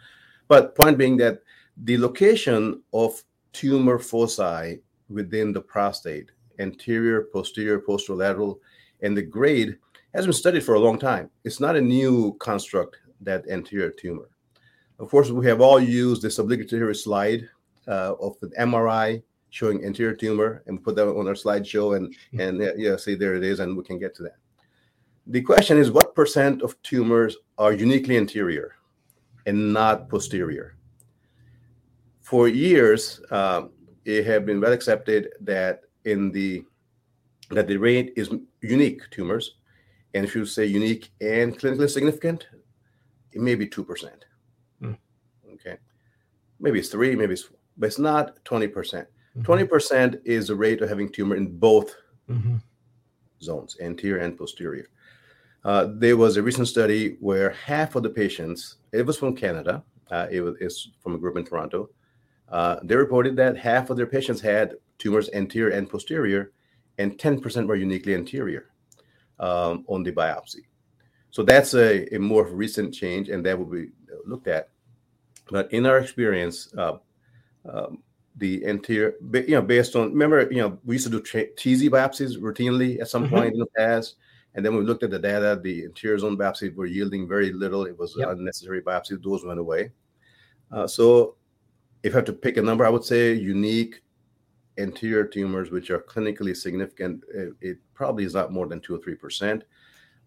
But 0.49 0.75
point 0.75 0.97
being 0.97 1.19
that 1.19 1.42
the 1.76 1.99
location 1.99 2.83
of 2.95 3.23
tumor 3.52 3.99
foci 3.99 4.80
within 5.09 5.52
the 5.52 5.61
prostate, 5.61 6.30
anterior, 6.59 7.28
posterior, 7.33 7.80
posterolateral, 7.80 8.59
and 9.02 9.16
the 9.16 9.23
grade 9.23 9.78
has 10.14 10.26
been 10.26 10.33
studied 10.33 10.64
for 10.64 10.75
a 10.75 10.80
long 10.80 10.99
time. 10.99 11.30
It's 11.45 11.61
not 11.61 11.76
a 11.76 11.80
new 11.80 12.37
construct, 12.40 12.99
that 13.21 13.49
anterior 13.49 13.90
tumor. 13.90 14.28
Of 14.99 15.11
course, 15.11 15.30
we 15.30 15.47
have 15.47 15.61
all 15.61 15.80
used 15.80 16.23
this 16.23 16.38
obligatory 16.38 16.95
slide 16.95 17.49
uh, 17.87 18.14
of 18.21 18.38
the 18.40 18.49
MRI 18.59 19.23
showing 19.50 19.85
anterior 19.85 20.14
tumor 20.14 20.62
and 20.66 20.83
put 20.83 20.97
that 20.97 21.09
on 21.09 21.26
our 21.26 21.35
slideshow 21.35 21.97
and 21.97 22.09
mm-hmm. 22.09 22.40
and 22.40 22.62
uh, 22.62 22.75
yeah, 22.76 22.97
see 22.97 23.14
there 23.14 23.35
it 23.35 23.45
is, 23.45 23.61
and 23.61 23.76
we 23.76 23.85
can 23.85 23.99
get 23.99 24.14
to 24.16 24.23
that. 24.25 24.37
The 25.26 25.42
question 25.42 25.78
is, 25.78 25.90
what 25.90 26.14
percent 26.14 26.62
of 26.62 26.80
tumors 26.83 27.37
are 27.59 27.73
uniquely 27.73 28.16
anterior 28.16 28.76
and 29.47 29.73
not 29.73 30.09
posterior? 30.09 30.76
For 32.30 32.46
years, 32.46 33.20
um, 33.32 33.70
it 34.04 34.25
have 34.25 34.46
been 34.46 34.60
well 34.60 34.70
accepted 34.70 35.30
that 35.40 35.80
in 36.04 36.30
the 36.30 36.62
that 37.50 37.66
the 37.66 37.76
rate 37.76 38.12
is 38.14 38.30
unique 38.60 39.02
tumors, 39.10 39.56
and 40.14 40.25
if 40.25 40.37
you 40.37 40.46
say 40.46 40.64
unique 40.64 41.10
and 41.20 41.58
clinically 41.58 41.90
significant, 41.90 42.46
it 43.32 43.40
may 43.40 43.56
be 43.56 43.66
two 43.66 43.82
percent. 43.82 44.26
Mm. 44.80 44.96
Okay, 45.54 45.78
maybe 46.60 46.78
it's 46.78 46.88
three, 46.88 47.16
maybe 47.16 47.32
it's, 47.32 47.42
four, 47.42 47.58
but 47.76 47.88
it's 47.88 47.99
not 47.99 48.37
twenty 48.44 48.68
percent. 48.68 49.08
Mm-hmm. 49.30 49.42
20 49.42 49.64
percent 49.64 50.20
is 50.25 50.46
the 50.46 50.54
rate 50.54 50.82
of 50.82 50.88
having 50.88 51.10
tumor 51.10 51.34
in 51.34 51.58
both 51.58 51.96
mm-hmm. 52.28 52.58
zones, 53.42 53.76
anterior 53.80 54.22
and 54.22 54.38
posterior. 54.38 54.87
Uh, 55.64 55.88
there 55.94 56.16
was 56.16 56.37
a 56.37 56.42
recent 56.44 56.68
study 56.68 57.16
where 57.18 57.50
half 57.50 57.96
of 57.96 58.04
the 58.04 58.10
patients, 58.10 58.76
it 58.92 59.04
was 59.04 59.18
from 59.18 59.34
Canada, 59.34 59.82
uh, 60.12 60.28
it 60.30 60.42
was 60.42 60.54
it's 60.60 60.90
from 61.02 61.16
a 61.16 61.18
group 61.18 61.37
in 61.37 61.44
Toronto. 61.44 61.90
Uh, 62.50 62.76
they 62.83 62.97
reported 62.97 63.37
that 63.37 63.57
half 63.57 63.90
of 63.90 63.97
their 63.97 64.07
patients 64.07 64.40
had 64.40 64.75
tumors 64.99 65.30
anterior 65.33 65.76
and 65.76 65.88
posterior, 65.88 66.52
and 66.99 67.16
10% 67.19 67.66
were 67.66 67.76
uniquely 67.76 68.14
anterior 68.14 68.71
um, 69.38 69.85
on 69.88 70.02
the 70.02 70.12
biopsy. 70.12 70.66
So 71.30 71.42
that's 71.42 71.75
a, 71.75 72.12
a, 72.14 72.19
more 72.19 72.45
recent 72.47 72.92
change, 72.92 73.28
and 73.28 73.47
that 73.47 73.59
will 73.59 73.66
be 73.66 73.88
looked 74.26 74.49
at. 74.49 74.69
But 75.49 75.73
in 75.73 75.87
our 75.87 75.99
experience, 75.99 76.73
uh, 76.76 76.99
um, 77.69 78.02
the 78.37 78.66
anterior, 78.66 79.14
you 79.33 79.54
know, 79.54 79.62
based 79.62 79.95
on 79.97 80.11
remember, 80.11 80.50
you 80.50 80.59
know, 80.59 80.78
we 80.85 80.97
used 80.97 81.11
to 81.11 81.11
do 81.11 81.21
TZ 81.21 81.88
biopsies 81.88 82.38
routinely 82.38 83.00
at 83.00 83.09
some 83.09 83.25
mm-hmm. 83.25 83.35
point 83.35 83.52
in 83.52 83.61
the 83.61 83.66
past, 83.76 84.16
and 84.54 84.64
then 84.64 84.76
we 84.76 84.83
looked 84.83 85.02
at 85.02 85.11
the 85.11 85.19
data. 85.19 85.61
The 85.62 85.85
anterior 85.85 86.19
zone 86.19 86.37
biopsies 86.37 86.75
were 86.75 86.87
yielding 86.87 87.28
very 87.28 87.52
little. 87.52 87.85
It 87.87 87.99
was 87.99 88.14
yep. 88.19 88.30
unnecessary 88.30 88.83
biopsies; 88.83 89.23
those 89.23 89.45
went 89.45 89.61
away. 89.61 89.92
Uh, 90.73 90.87
so, 90.87 91.37
if 92.02 92.14
I 92.14 92.19
have 92.19 92.25
to 92.26 92.33
pick 92.33 92.57
a 92.57 92.62
number, 92.62 92.85
I 92.85 92.90
would 92.90 93.04
say 93.04 93.35
unique 93.35 94.02
anterior 94.78 95.25
tumors, 95.25 95.71
which 95.71 95.90
are 95.90 96.00
clinically 96.00 96.57
significant, 96.57 97.25
it, 97.33 97.52
it 97.61 97.78
probably 97.95 98.25
is 98.25 98.35
not 98.35 98.52
more 98.52 98.66
than 98.66 98.80
two 98.80 98.95
or 98.95 98.99
three 98.99 99.14
percent. 99.14 99.64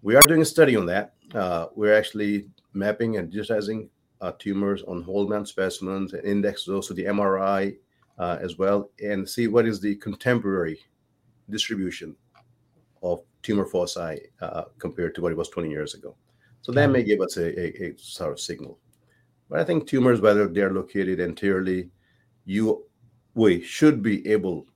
We 0.01 0.15
are 0.15 0.27
doing 0.27 0.41
a 0.41 0.45
study 0.45 0.75
on 0.75 0.85
that. 0.87 1.13
Uh, 1.33 1.67
we're 1.75 1.97
actually 1.97 2.49
mapping 2.73 3.17
and 3.17 3.31
digitizing 3.31 3.89
uh, 4.21 4.33
tumors 4.37 4.83
on 4.83 5.01
whole 5.01 5.27
mount 5.27 5.47
specimens 5.47 6.13
and 6.13 6.23
index 6.25 6.65
those 6.65 6.87
to 6.87 6.93
the 6.93 7.05
MRI 7.05 7.75
uh, 8.19 8.37
as 8.41 8.57
well, 8.57 8.89
and 9.03 9.27
see 9.27 9.47
what 9.47 9.65
is 9.65 9.79
the 9.79 9.95
contemporary 9.95 10.79
distribution 11.49 12.15
of 13.01 13.21
tumor 13.41 13.65
foci 13.65 14.19
uh, 14.41 14.63
compared 14.77 15.15
to 15.15 15.21
what 15.21 15.31
it 15.31 15.37
was 15.37 15.49
20 15.49 15.69
years 15.69 15.93
ago. 15.93 16.15
So 16.61 16.71
that 16.71 16.89
may 16.89 17.03
give 17.03 17.19
us 17.19 17.35
a, 17.35 17.59
a, 17.59 17.89
a 17.89 17.97
sort 17.97 18.31
of 18.31 18.39
signal. 18.39 18.79
But 19.49 19.59
I 19.59 19.63
think 19.63 19.87
tumors, 19.87 20.21
whether 20.21 20.47
they're 20.47 20.73
located 20.73 21.19
anteriorly, 21.19 21.89
you 22.45 22.85
we 23.35 23.61
should 23.61 24.03
be 24.03 24.27
able 24.27 24.67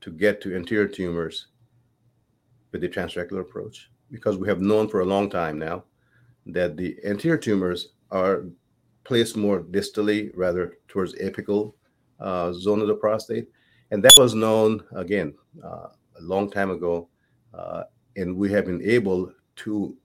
to 0.00 0.10
get 0.10 0.40
to 0.40 0.56
anterior 0.56 0.88
tumors 0.88 1.48
with 2.72 2.80
the 2.80 2.88
transrectal 2.88 3.40
approach 3.40 3.90
because 4.10 4.38
we 4.38 4.48
have 4.48 4.60
known 4.60 4.88
for 4.88 5.00
a 5.00 5.04
long 5.04 5.28
time 5.28 5.58
now 5.58 5.84
that 6.46 6.76
the 6.76 6.96
anterior 7.04 7.36
tumors 7.36 7.88
are 8.10 8.46
placed 9.04 9.36
more 9.36 9.60
distally 9.60 10.30
rather 10.34 10.78
towards 10.88 11.14
apical 11.16 11.74
uh, 12.20 12.52
zone 12.52 12.80
of 12.80 12.88
the 12.88 12.94
prostate. 12.94 13.48
And 13.90 14.02
that 14.02 14.14
was 14.16 14.34
known 14.34 14.82
again 14.94 15.34
uh, 15.62 15.88
a 16.18 16.22
long 16.22 16.50
time 16.50 16.70
ago 16.70 17.08
uh, 17.52 17.84
and 18.16 18.36
we 18.36 18.50
have 18.52 18.66
been 18.66 18.82
able 18.82 19.32
to 19.56 19.96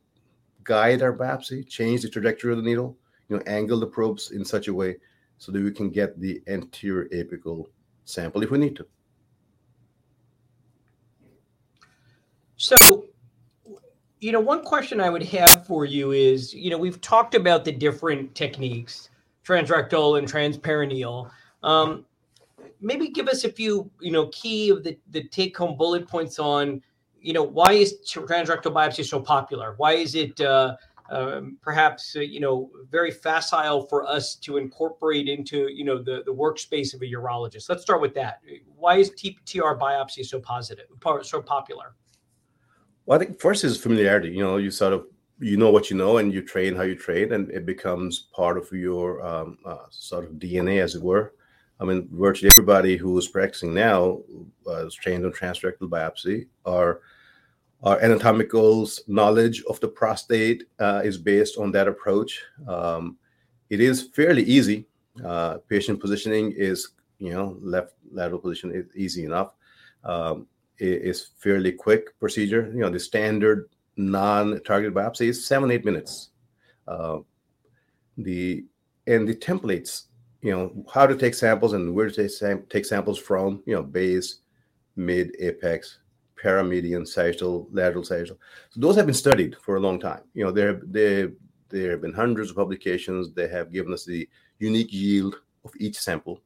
guide 0.63 1.01
our 1.01 1.15
biopsy 1.15 1.67
change 1.67 2.01
the 2.01 2.09
trajectory 2.09 2.51
of 2.51 2.57
the 2.57 2.63
needle 2.63 2.97
you 3.29 3.37
know 3.37 3.43
angle 3.47 3.79
the 3.79 3.87
probes 3.87 4.31
in 4.31 4.43
such 4.43 4.67
a 4.67 4.73
way 4.73 4.95
so 5.37 5.51
that 5.51 5.61
we 5.61 5.71
can 5.71 5.89
get 5.89 6.19
the 6.19 6.41
anterior 6.47 7.07
apical 7.09 7.65
sample 8.05 8.43
if 8.43 8.51
we 8.51 8.57
need 8.57 8.75
to 8.75 8.85
so 12.57 13.05
you 14.25 14.31
know, 14.31 14.39
one 14.39 14.63
question 14.63 14.99
I 14.99 15.11
would 15.11 15.21
have 15.21 15.67
for 15.67 15.85
you 15.85 16.11
is, 16.11 16.51
you 16.51 16.71
know, 16.71 16.79
we've 16.79 16.99
talked 16.99 17.35
about 17.35 17.63
the 17.63 17.71
different 17.71 18.33
techniques, 18.33 19.11
transrectal 19.45 20.17
and 20.17 20.27
transperineal. 20.27 21.29
Um, 21.61 22.05
maybe 22.81 23.09
give 23.09 23.27
us 23.27 23.43
a 23.43 23.51
few, 23.51 23.91
you 23.99 24.11
know, 24.11 24.25
key 24.29 24.71
of 24.71 24.83
the, 24.83 24.97
the 25.11 25.25
take 25.25 25.55
home 25.55 25.77
bullet 25.77 26.07
points 26.07 26.39
on, 26.39 26.81
you 27.21 27.33
know, 27.33 27.43
why 27.43 27.73
is 27.73 27.97
transrectal 28.03 28.73
biopsy 28.73 29.05
so 29.05 29.19
popular? 29.19 29.75
Why 29.77 29.93
is 29.93 30.15
it 30.15 30.41
uh, 30.41 30.75
um, 31.09 31.57
perhaps, 31.61 32.15
uh, 32.15 32.21
you 32.21 32.39
know, 32.39 32.69
very 32.89 33.11
facile 33.11 33.85
for 33.87 34.05
us 34.05 34.35
to 34.37 34.57
incorporate 34.57 35.27
into, 35.27 35.69
you 35.71 35.85
know, 35.85 36.01
the, 36.01 36.23
the 36.25 36.33
workspace 36.33 36.93
of 36.93 37.01
a 37.01 37.05
urologist? 37.05 37.69
Let's 37.69 37.83
start 37.83 38.01
with 38.01 38.13
that. 38.15 38.41
Why 38.75 38.97
is 38.97 39.09
TR 39.11 39.75
biopsy 39.75 40.25
so 40.25 40.39
positive, 40.39 40.85
so 41.23 41.41
popular? 41.41 41.95
Well, 43.05 43.19
I 43.19 43.23
think 43.23 43.39
first 43.39 43.63
is 43.63 43.77
familiarity. 43.77 44.29
You 44.29 44.43
know, 44.43 44.57
you 44.57 44.71
sort 44.71 44.93
of 44.93 45.05
you 45.39 45.57
know 45.57 45.69
what 45.69 45.89
you 45.89 45.97
know, 45.97 46.17
and 46.17 46.33
you 46.33 46.41
train 46.41 46.75
how 46.75 46.83
you 46.83 46.95
train, 46.95 47.33
and 47.33 47.51
it 47.51 47.65
becomes 47.65 48.27
part 48.33 48.57
of 48.57 48.71
your 48.71 49.25
um, 49.25 49.57
uh, 49.65 49.85
sort 49.89 50.25
of 50.25 50.31
DNA, 50.33 50.81
as 50.81 50.95
it 50.95 51.03
were. 51.03 51.33
I 51.79 51.83
mean, 51.83 52.07
virtually 52.11 52.51
everybody 52.55 52.95
who 52.95 53.17
is 53.17 53.27
practicing 53.27 53.73
now 53.73 54.21
uh, 54.65 54.87
is 54.87 54.95
trained 54.95 55.25
on 55.25 55.33
transrectal 55.33 55.89
biopsy. 55.89 56.47
Our 56.65 57.01
our 57.85 58.01
anatomical 58.01 58.89
knowledge 59.07 59.63
of 59.69 59.79
the 59.79 59.87
prostate 59.87 60.63
uh, 60.79 61.01
is 61.03 61.17
based 61.17 61.57
on 61.57 61.71
that 61.71 61.87
approach. 61.87 62.41
Um, 62.67 63.17
it 63.69 63.79
is 63.79 64.09
fairly 64.13 64.43
easy. 64.43 64.87
Uh, 65.23 65.59
patient 65.69 65.99
positioning 65.99 66.51
is, 66.57 66.89
you 67.19 67.31
know, 67.31 67.57
left 67.61 67.93
lateral 68.11 68.39
position 68.39 68.71
is 68.73 68.85
easy 68.95 69.23
enough. 69.23 69.53
Um, 70.03 70.47
is 70.77 71.29
fairly 71.37 71.71
quick 71.71 72.19
procedure. 72.19 72.69
You 72.73 72.81
know, 72.81 72.89
the 72.89 72.99
standard 72.99 73.69
non-targeted 73.95 74.93
biopsy 74.93 75.27
is 75.27 75.47
seven 75.47 75.71
eight 75.71 75.85
minutes. 75.85 76.31
Uh, 76.87 77.19
the 78.17 78.65
and 79.07 79.27
the 79.27 79.35
templates, 79.35 80.05
you 80.41 80.51
know, 80.51 80.85
how 80.93 81.07
to 81.07 81.15
take 81.15 81.33
samples 81.33 81.73
and 81.73 81.93
where 81.93 82.09
to 82.09 82.29
take, 82.29 82.69
take 82.69 82.85
samples 82.85 83.17
from. 83.17 83.63
You 83.65 83.75
know, 83.75 83.83
base, 83.83 84.39
mid, 84.95 85.35
apex, 85.39 85.99
paramedian, 86.41 87.07
sagittal, 87.07 87.67
lateral 87.71 88.03
sagittal. 88.03 88.37
So 88.69 88.79
those 88.79 88.95
have 88.95 89.05
been 89.05 89.15
studied 89.15 89.55
for 89.61 89.75
a 89.75 89.79
long 89.79 89.99
time. 89.99 90.21
You 90.33 90.45
know, 90.45 90.51
there 90.51 90.81
there 90.83 91.31
there 91.69 91.91
have 91.91 92.01
been 92.01 92.13
hundreds 92.13 92.49
of 92.49 92.55
publications. 92.55 93.33
They 93.33 93.47
have 93.47 93.71
given 93.71 93.93
us 93.93 94.05
the 94.05 94.27
unique 94.59 94.93
yield 94.93 95.35
of 95.63 95.71
each 95.77 95.97
sample, 95.97 96.41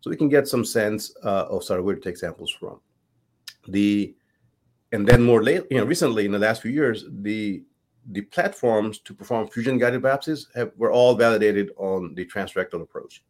so 0.00 0.10
we 0.10 0.16
can 0.16 0.28
get 0.28 0.48
some 0.48 0.64
sense 0.64 1.14
uh, 1.24 1.46
of 1.48 1.64
sorry 1.64 1.82
where 1.82 1.94
to 1.94 2.00
take 2.00 2.16
samples 2.16 2.50
from 2.50 2.80
the 3.68 4.14
and 4.92 5.06
then 5.06 5.22
more 5.22 5.42
late, 5.42 5.64
you 5.70 5.78
know, 5.78 5.84
recently 5.84 6.24
in 6.24 6.32
the 6.32 6.38
last 6.38 6.62
few 6.62 6.70
years, 6.70 7.04
the 7.22 7.62
the 8.10 8.20
platforms 8.20 8.98
to 8.98 9.14
perform 9.14 9.48
fusion 9.48 9.78
guided 9.78 10.02
biopsies 10.02 10.46
have 10.54 10.72
were 10.76 10.92
all 10.92 11.14
validated 11.14 11.70
on 11.78 12.14
the 12.14 12.24
transrectal 12.26 12.82
approach. 12.82 13.24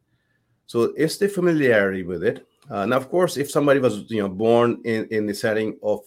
So 0.66 0.92
it's 0.96 1.16
the 1.16 1.28
familiarity 1.28 2.02
with 2.02 2.24
it. 2.24 2.46
Uh, 2.70 2.86
now, 2.86 2.96
of 2.96 3.08
course, 3.10 3.36
if 3.36 3.50
somebody 3.50 3.80
was 3.80 4.10
you 4.10 4.22
know 4.22 4.28
born 4.28 4.80
in 4.84 5.06
in 5.10 5.26
the 5.26 5.34
setting 5.34 5.78
of 5.82 6.00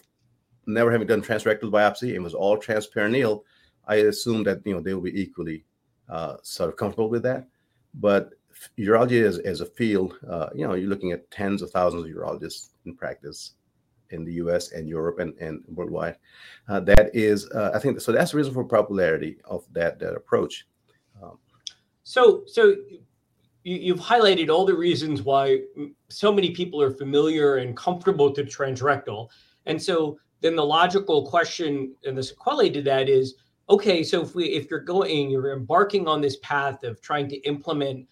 never 0.65 0.91
having 0.91 1.07
done 1.07 1.21
transrectal 1.21 1.71
biopsy 1.71 2.15
and 2.15 2.23
was 2.23 2.33
all 2.33 2.57
transperineal, 2.57 3.43
I 3.87 3.95
assume 3.95 4.43
that 4.43 4.61
you 4.65 4.73
know 4.73 4.81
they 4.81 4.93
will 4.93 5.01
be 5.01 5.21
equally 5.21 5.65
uh, 6.09 6.37
sort 6.41 6.69
of 6.69 6.77
comfortable 6.77 7.09
with 7.09 7.23
that. 7.23 7.47
But 7.93 8.31
urology 8.77 9.23
as, 9.23 9.39
as 9.39 9.61
a 9.61 9.65
field, 9.65 10.17
uh, 10.29 10.49
you 10.53 10.67
know, 10.67 10.73
you're 10.73 10.89
looking 10.89 11.11
at 11.11 11.29
tens 11.31 11.61
of 11.61 11.71
thousands 11.71 12.05
of 12.05 12.11
urologists 12.11 12.69
in 12.85 12.95
practice 12.95 13.53
in 14.09 14.23
the 14.23 14.33
U.S. 14.33 14.71
and 14.71 14.87
Europe 14.87 15.19
and, 15.19 15.33
and 15.39 15.63
worldwide. 15.67 16.15
Uh, 16.67 16.79
that 16.81 17.11
is, 17.13 17.49
uh, 17.51 17.71
I 17.73 17.79
think, 17.79 17.99
so 17.99 18.11
that's 18.11 18.31
the 18.31 18.37
reason 18.37 18.53
for 18.53 18.63
popularity 18.63 19.37
of 19.45 19.65
that 19.73 19.99
that 19.99 20.13
approach. 20.13 20.65
Um, 21.21 21.37
so, 22.03 22.43
so 22.45 22.75
you, 23.67 23.93
have 23.93 24.03
highlighted 24.03 24.50
all 24.50 24.65
the 24.65 24.75
reasons 24.75 25.21
why 25.21 25.62
so 26.09 26.31
many 26.31 26.51
people 26.51 26.81
are 26.81 26.91
familiar 26.91 27.57
and 27.57 27.75
comfortable 27.75 28.31
to 28.31 28.43
transrectal, 28.43 29.29
and 29.65 29.81
so 29.81 30.17
then 30.41 30.55
the 30.55 30.65
logical 30.65 31.27
question 31.27 31.95
and 32.05 32.17
the 32.17 32.24
sequelae 32.24 32.69
to 32.69 32.81
that 32.83 33.09
is, 33.09 33.36
okay, 33.69 34.03
so 34.03 34.21
if 34.21 34.36
we 34.36 34.45
if 34.45 34.69
you're 34.69 34.79
going, 34.79 35.29
you're 35.29 35.53
embarking 35.53 36.07
on 36.07 36.21
this 36.21 36.38
path 36.38 36.83
of 36.83 37.01
trying 37.01 37.27
to 37.29 37.38
implement 37.47 38.07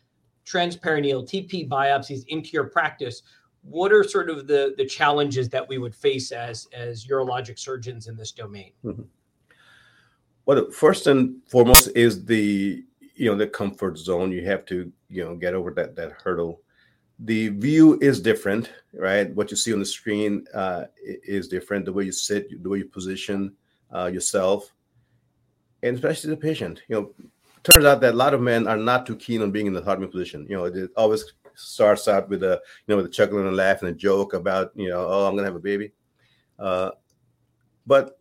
transperineal 0.45 1.23
TP 1.23 1.67
biopsies 1.67 2.23
into 2.27 2.49
your 2.49 2.65
practice 2.65 3.21
what 3.65 3.91
are 3.91 4.03
sort 4.03 4.29
of 4.29 4.47
the 4.47 4.75
the 4.77 4.85
challenges 4.85 5.49
that 5.49 5.67
we 5.67 5.77
would 5.77 5.95
face 5.95 6.31
as 6.31 6.67
as 6.71 7.07
urologic 7.07 7.57
surgeons 7.57 8.07
in 8.07 8.15
this 8.15 8.31
domain 8.31 8.71
mm-hmm. 8.83 9.01
well 10.45 10.69
first 10.69 11.07
and 11.07 11.35
foremost 11.47 11.89
is 11.95 12.25
the 12.25 12.83
you 13.15 13.29
know 13.29 13.37
the 13.37 13.47
comfort 13.47 13.97
zone 13.97 14.31
you 14.31 14.45
have 14.45 14.65
to 14.65 14.91
you 15.09 15.23
know 15.23 15.35
get 15.35 15.53
over 15.53 15.71
that 15.71 15.95
that 15.95 16.11
hurdle. 16.11 16.61
The 17.19 17.47
view 17.49 17.97
is 18.01 18.19
different 18.19 18.69
right? 18.93 19.33
What 19.35 19.51
you 19.51 19.57
see 19.57 19.73
on 19.73 19.79
the 19.79 19.85
screen 19.85 20.45
uh, 20.53 20.85
is 21.01 21.47
different. 21.47 21.85
The 21.85 21.93
way 21.93 22.03
you 22.03 22.11
sit 22.11 22.61
the 22.61 22.69
way 22.69 22.79
you 22.79 22.85
position 22.85 23.53
uh, 23.93 24.07
yourself 24.07 24.71
and 25.83 25.95
especially 25.95 26.31
the 26.31 26.37
patient. 26.37 26.81
You 26.87 26.95
know 26.95 27.13
turns 27.63 27.85
out 27.85 28.01
that 28.01 28.13
a 28.13 28.17
lot 28.17 28.33
of 28.33 28.41
men 28.41 28.67
are 28.67 28.77
not 28.77 29.05
too 29.05 29.15
keen 29.15 29.41
on 29.41 29.51
being 29.51 29.67
in 29.67 29.73
the 29.73 29.83
Hartman 29.83 30.09
position. 30.09 30.45
You 30.49 30.57
know 30.57 30.65
it 30.65 30.91
always 30.97 31.25
starts 31.55 32.07
out 32.07 32.29
with 32.29 32.43
a 32.43 32.61
you 32.87 32.91
know 32.91 32.97
with 32.97 33.05
a 33.05 33.09
chuckle 33.09 33.39
and 33.39 33.47
a 33.47 33.51
laugh 33.51 33.81
and 33.81 33.89
a 33.89 33.93
joke 33.93 34.33
about 34.33 34.71
you 34.75 34.89
know 34.89 35.05
oh 35.07 35.27
I'm 35.27 35.35
gonna 35.35 35.47
have 35.47 35.55
a 35.55 35.59
baby, 35.59 35.93
uh, 36.59 36.91
but 37.85 38.19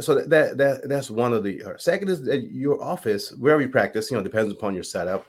so 0.00 0.14
that 0.14 0.56
that 0.56 0.88
that's 0.88 1.10
one 1.10 1.32
of 1.32 1.44
the 1.44 1.62
uh, 1.62 1.76
second 1.78 2.08
is 2.08 2.22
that 2.22 2.50
your 2.50 2.82
office 2.82 3.32
wherever 3.32 3.60
you 3.60 3.68
practice 3.68 4.10
you 4.10 4.16
know 4.16 4.22
depends 4.22 4.52
upon 4.52 4.74
your 4.74 4.84
setup. 4.84 5.26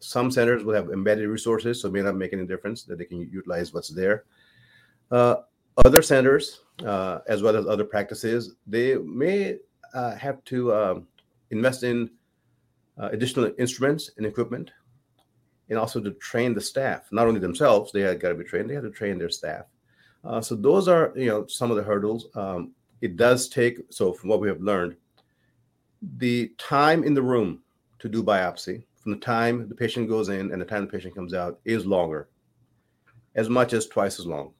Some 0.00 0.30
centers 0.30 0.62
will 0.62 0.74
have 0.74 0.90
embedded 0.90 1.28
resources, 1.28 1.80
so 1.80 1.88
it 1.88 1.92
may 1.92 2.02
not 2.02 2.14
make 2.16 2.32
any 2.32 2.46
difference 2.46 2.84
that 2.84 2.98
they 2.98 3.04
can 3.04 3.28
utilize 3.32 3.74
what's 3.74 3.88
there. 3.88 4.24
Uh, 5.10 5.36
other 5.84 6.02
centers, 6.02 6.60
uh, 6.84 7.18
as 7.26 7.42
well 7.42 7.56
as 7.56 7.66
other 7.66 7.84
practices, 7.84 8.54
they 8.66 8.96
may 8.96 9.56
uh, 9.94 10.14
have 10.14 10.44
to 10.44 10.72
um, 10.72 11.06
invest 11.50 11.82
in 11.82 12.10
uh, 12.96 13.08
additional 13.10 13.52
instruments 13.58 14.10
and 14.16 14.26
equipment 14.26 14.70
and 15.68 15.78
also 15.78 16.00
to 16.00 16.12
train 16.12 16.54
the 16.54 16.60
staff. 16.60 17.08
Not 17.10 17.26
only 17.26 17.40
themselves, 17.40 17.92
they 17.92 18.00
had 18.00 18.20
got 18.20 18.30
to 18.30 18.34
be 18.34 18.44
trained; 18.44 18.70
they 18.70 18.74
had 18.74 18.84
to 18.84 18.90
train 18.90 19.18
their 19.18 19.30
staff. 19.30 19.66
Uh, 20.24 20.40
so 20.40 20.54
those 20.54 20.88
are 20.88 21.12
you 21.16 21.26
know 21.26 21.46
some 21.46 21.70
of 21.70 21.76
the 21.76 21.82
hurdles. 21.82 22.28
Um, 22.34 22.72
it 23.00 23.16
does 23.16 23.48
take 23.48 23.78
so 23.90 24.12
from 24.12 24.28
what 24.28 24.40
we 24.40 24.48
have 24.48 24.60
learned, 24.60 24.96
the 26.16 26.52
time 26.58 27.04
in 27.04 27.14
the 27.14 27.22
room 27.22 27.60
to 27.98 28.08
do 28.08 28.22
biopsy 28.22 28.84
from 28.96 29.12
the 29.12 29.18
time 29.18 29.68
the 29.68 29.74
patient 29.74 30.08
goes 30.08 30.28
in 30.28 30.52
and 30.52 30.60
the 30.60 30.66
time 30.66 30.84
the 30.84 30.92
patient 30.92 31.14
comes 31.14 31.34
out 31.34 31.60
is 31.64 31.86
longer, 31.86 32.28
as 33.34 33.48
much 33.48 33.72
as 33.72 33.86
twice 33.86 34.18
as 34.18 34.26
long 34.26 34.52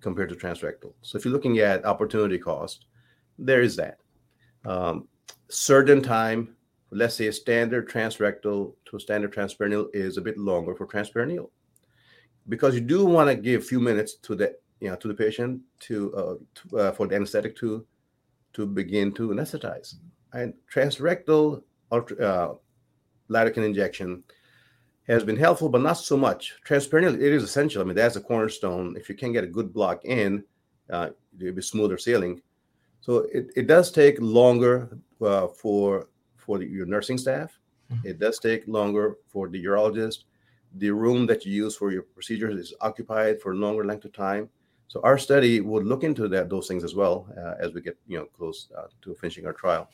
compared 0.00 0.28
to 0.30 0.34
transrectal. 0.34 0.92
So 1.02 1.18
if 1.18 1.24
you're 1.24 1.32
looking 1.32 1.58
at 1.58 1.84
opportunity 1.84 2.38
cost, 2.38 2.86
there 3.38 3.62
is 3.62 3.76
that. 3.76 3.98
Um, 4.64 5.08
time 6.02 6.56
let's 6.90 7.14
say 7.14 7.28
a 7.28 7.32
standard 7.32 7.88
transrectal 7.88 8.74
to 8.84 8.96
a 8.96 9.00
standard 9.00 9.32
transperineal 9.32 9.88
is 9.94 10.16
a 10.16 10.20
bit 10.20 10.36
longer 10.36 10.74
for 10.74 10.86
transperineal 10.86 11.50
because 12.48 12.74
you 12.74 12.80
do 12.80 13.04
want 13.04 13.28
to 13.28 13.36
give 13.36 13.60
a 13.60 13.64
few 13.64 13.80
minutes 13.80 14.16
to 14.16 14.34
the 14.34 14.54
you 14.80 14.88
know 14.88 14.96
to 14.96 15.08
the 15.08 15.14
patient 15.14 15.60
to, 15.78 16.14
uh, 16.14 16.34
to 16.54 16.78
uh, 16.78 16.92
for 16.92 17.06
the 17.06 17.14
anesthetic 17.14 17.56
to 17.56 17.86
to 18.52 18.66
begin 18.66 19.12
to 19.12 19.28
anesthetize 19.28 19.94
and 20.32 20.54
transrectal 20.72 21.62
uh, 21.92 22.52
lidocaine 23.28 23.64
injection 23.64 24.22
has 25.06 25.24
been 25.24 25.36
helpful 25.36 25.68
but 25.68 25.80
not 25.80 25.94
so 25.94 26.16
much 26.16 26.56
transperineal 26.66 27.14
it 27.14 27.32
is 27.32 27.42
essential 27.42 27.82
i 27.82 27.84
mean 27.84 27.96
that's 27.96 28.16
a 28.16 28.20
cornerstone 28.20 28.96
if 28.96 29.08
you 29.08 29.14
can 29.14 29.32
get 29.32 29.44
a 29.44 29.46
good 29.46 29.72
block 29.72 30.04
in 30.04 30.44
uh, 30.90 31.08
it'll 31.40 31.54
be 31.54 31.62
smoother 31.62 31.98
sailing 31.98 32.40
so 33.00 33.26
it, 33.32 33.50
it 33.56 33.66
does 33.66 33.90
take 33.90 34.16
longer 34.20 34.98
uh, 35.20 35.48
for 35.48 36.08
for 36.36 36.58
the, 36.58 36.66
your 36.66 36.86
nursing 36.86 37.18
staff. 37.18 37.58
Mm-hmm. 37.92 38.08
It 38.08 38.18
does 38.18 38.38
take 38.38 38.66
longer 38.66 39.16
for 39.28 39.48
the 39.48 39.64
urologist. 39.64 40.24
The 40.76 40.90
room 40.90 41.26
that 41.26 41.44
you 41.44 41.52
use 41.52 41.76
for 41.76 41.90
your 41.90 42.02
procedures 42.02 42.58
is 42.58 42.74
occupied 42.80 43.40
for 43.40 43.52
a 43.52 43.56
longer 43.56 43.84
length 43.84 44.04
of 44.04 44.12
time. 44.12 44.48
So 44.90 45.00
our 45.04 45.18
study 45.18 45.60
would 45.60 45.86
look 45.86 46.02
into 46.02 46.26
that 46.26 46.50
those 46.50 46.66
things 46.66 46.82
as 46.82 46.96
well 46.96 47.28
uh, 47.38 47.54
as 47.64 47.72
we 47.72 47.80
get 47.80 47.96
you 48.08 48.18
know 48.18 48.24
close 48.36 48.68
uh, 48.76 48.88
to 49.02 49.14
finishing 49.14 49.46
our 49.46 49.52
trial. 49.52 49.88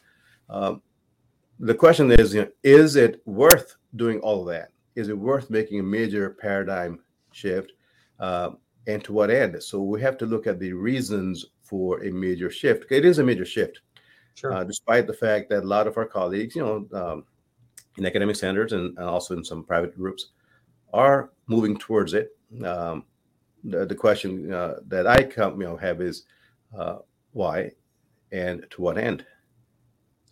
Um, 0.48 0.80
the 1.60 1.74
question 1.74 2.10
is, 2.12 2.32
you 2.32 2.42
know, 2.42 2.48
is 2.62 2.96
it 2.96 3.20
worth 3.26 3.76
doing 3.96 4.20
all 4.20 4.40
of 4.40 4.48
that? 4.54 4.70
Is 4.94 5.10
it 5.10 5.18
worth 5.18 5.50
making 5.50 5.80
a 5.80 5.82
major 5.82 6.30
paradigm 6.40 7.00
shift? 7.30 7.72
Uh, 8.18 8.52
and 8.86 9.04
to 9.04 9.12
what 9.12 9.30
end? 9.30 9.62
So 9.62 9.82
we 9.82 10.00
have 10.00 10.16
to 10.16 10.24
look 10.24 10.46
at 10.46 10.58
the 10.58 10.72
reasons 10.72 11.44
for 11.60 12.02
a 12.02 12.10
major 12.10 12.48
shift. 12.48 12.90
It 12.90 13.04
is 13.04 13.18
a 13.18 13.24
major 13.24 13.44
shift. 13.44 13.82
Sure. 14.34 14.50
Uh, 14.50 14.64
despite 14.64 15.06
the 15.06 15.12
fact 15.12 15.50
that 15.50 15.64
a 15.64 15.66
lot 15.66 15.86
of 15.86 15.98
our 15.98 16.06
colleagues, 16.06 16.56
you 16.56 16.62
know, 16.62 16.88
um, 16.98 17.24
in 17.98 18.06
academic 18.06 18.36
centers 18.36 18.72
and, 18.72 18.96
and, 18.96 19.06
also 19.06 19.36
in 19.36 19.44
some 19.44 19.62
private 19.62 19.94
groups, 19.94 20.30
are 20.94 21.32
moving 21.48 21.76
towards 21.76 22.14
it. 22.14 22.30
Um, 22.64 23.04
the, 23.66 23.86
the, 23.86 23.94
question 23.94 24.52
uh, 24.52 24.76
that 24.86 25.06
I 25.06 25.22
come, 25.22 25.60
you 25.60 25.66
know, 25.66 25.76
have 25.76 26.00
is 26.00 26.24
uh, 26.76 26.96
why 27.32 27.72
and 28.32 28.66
to 28.70 28.82
what 28.82 28.98
end? 28.98 29.24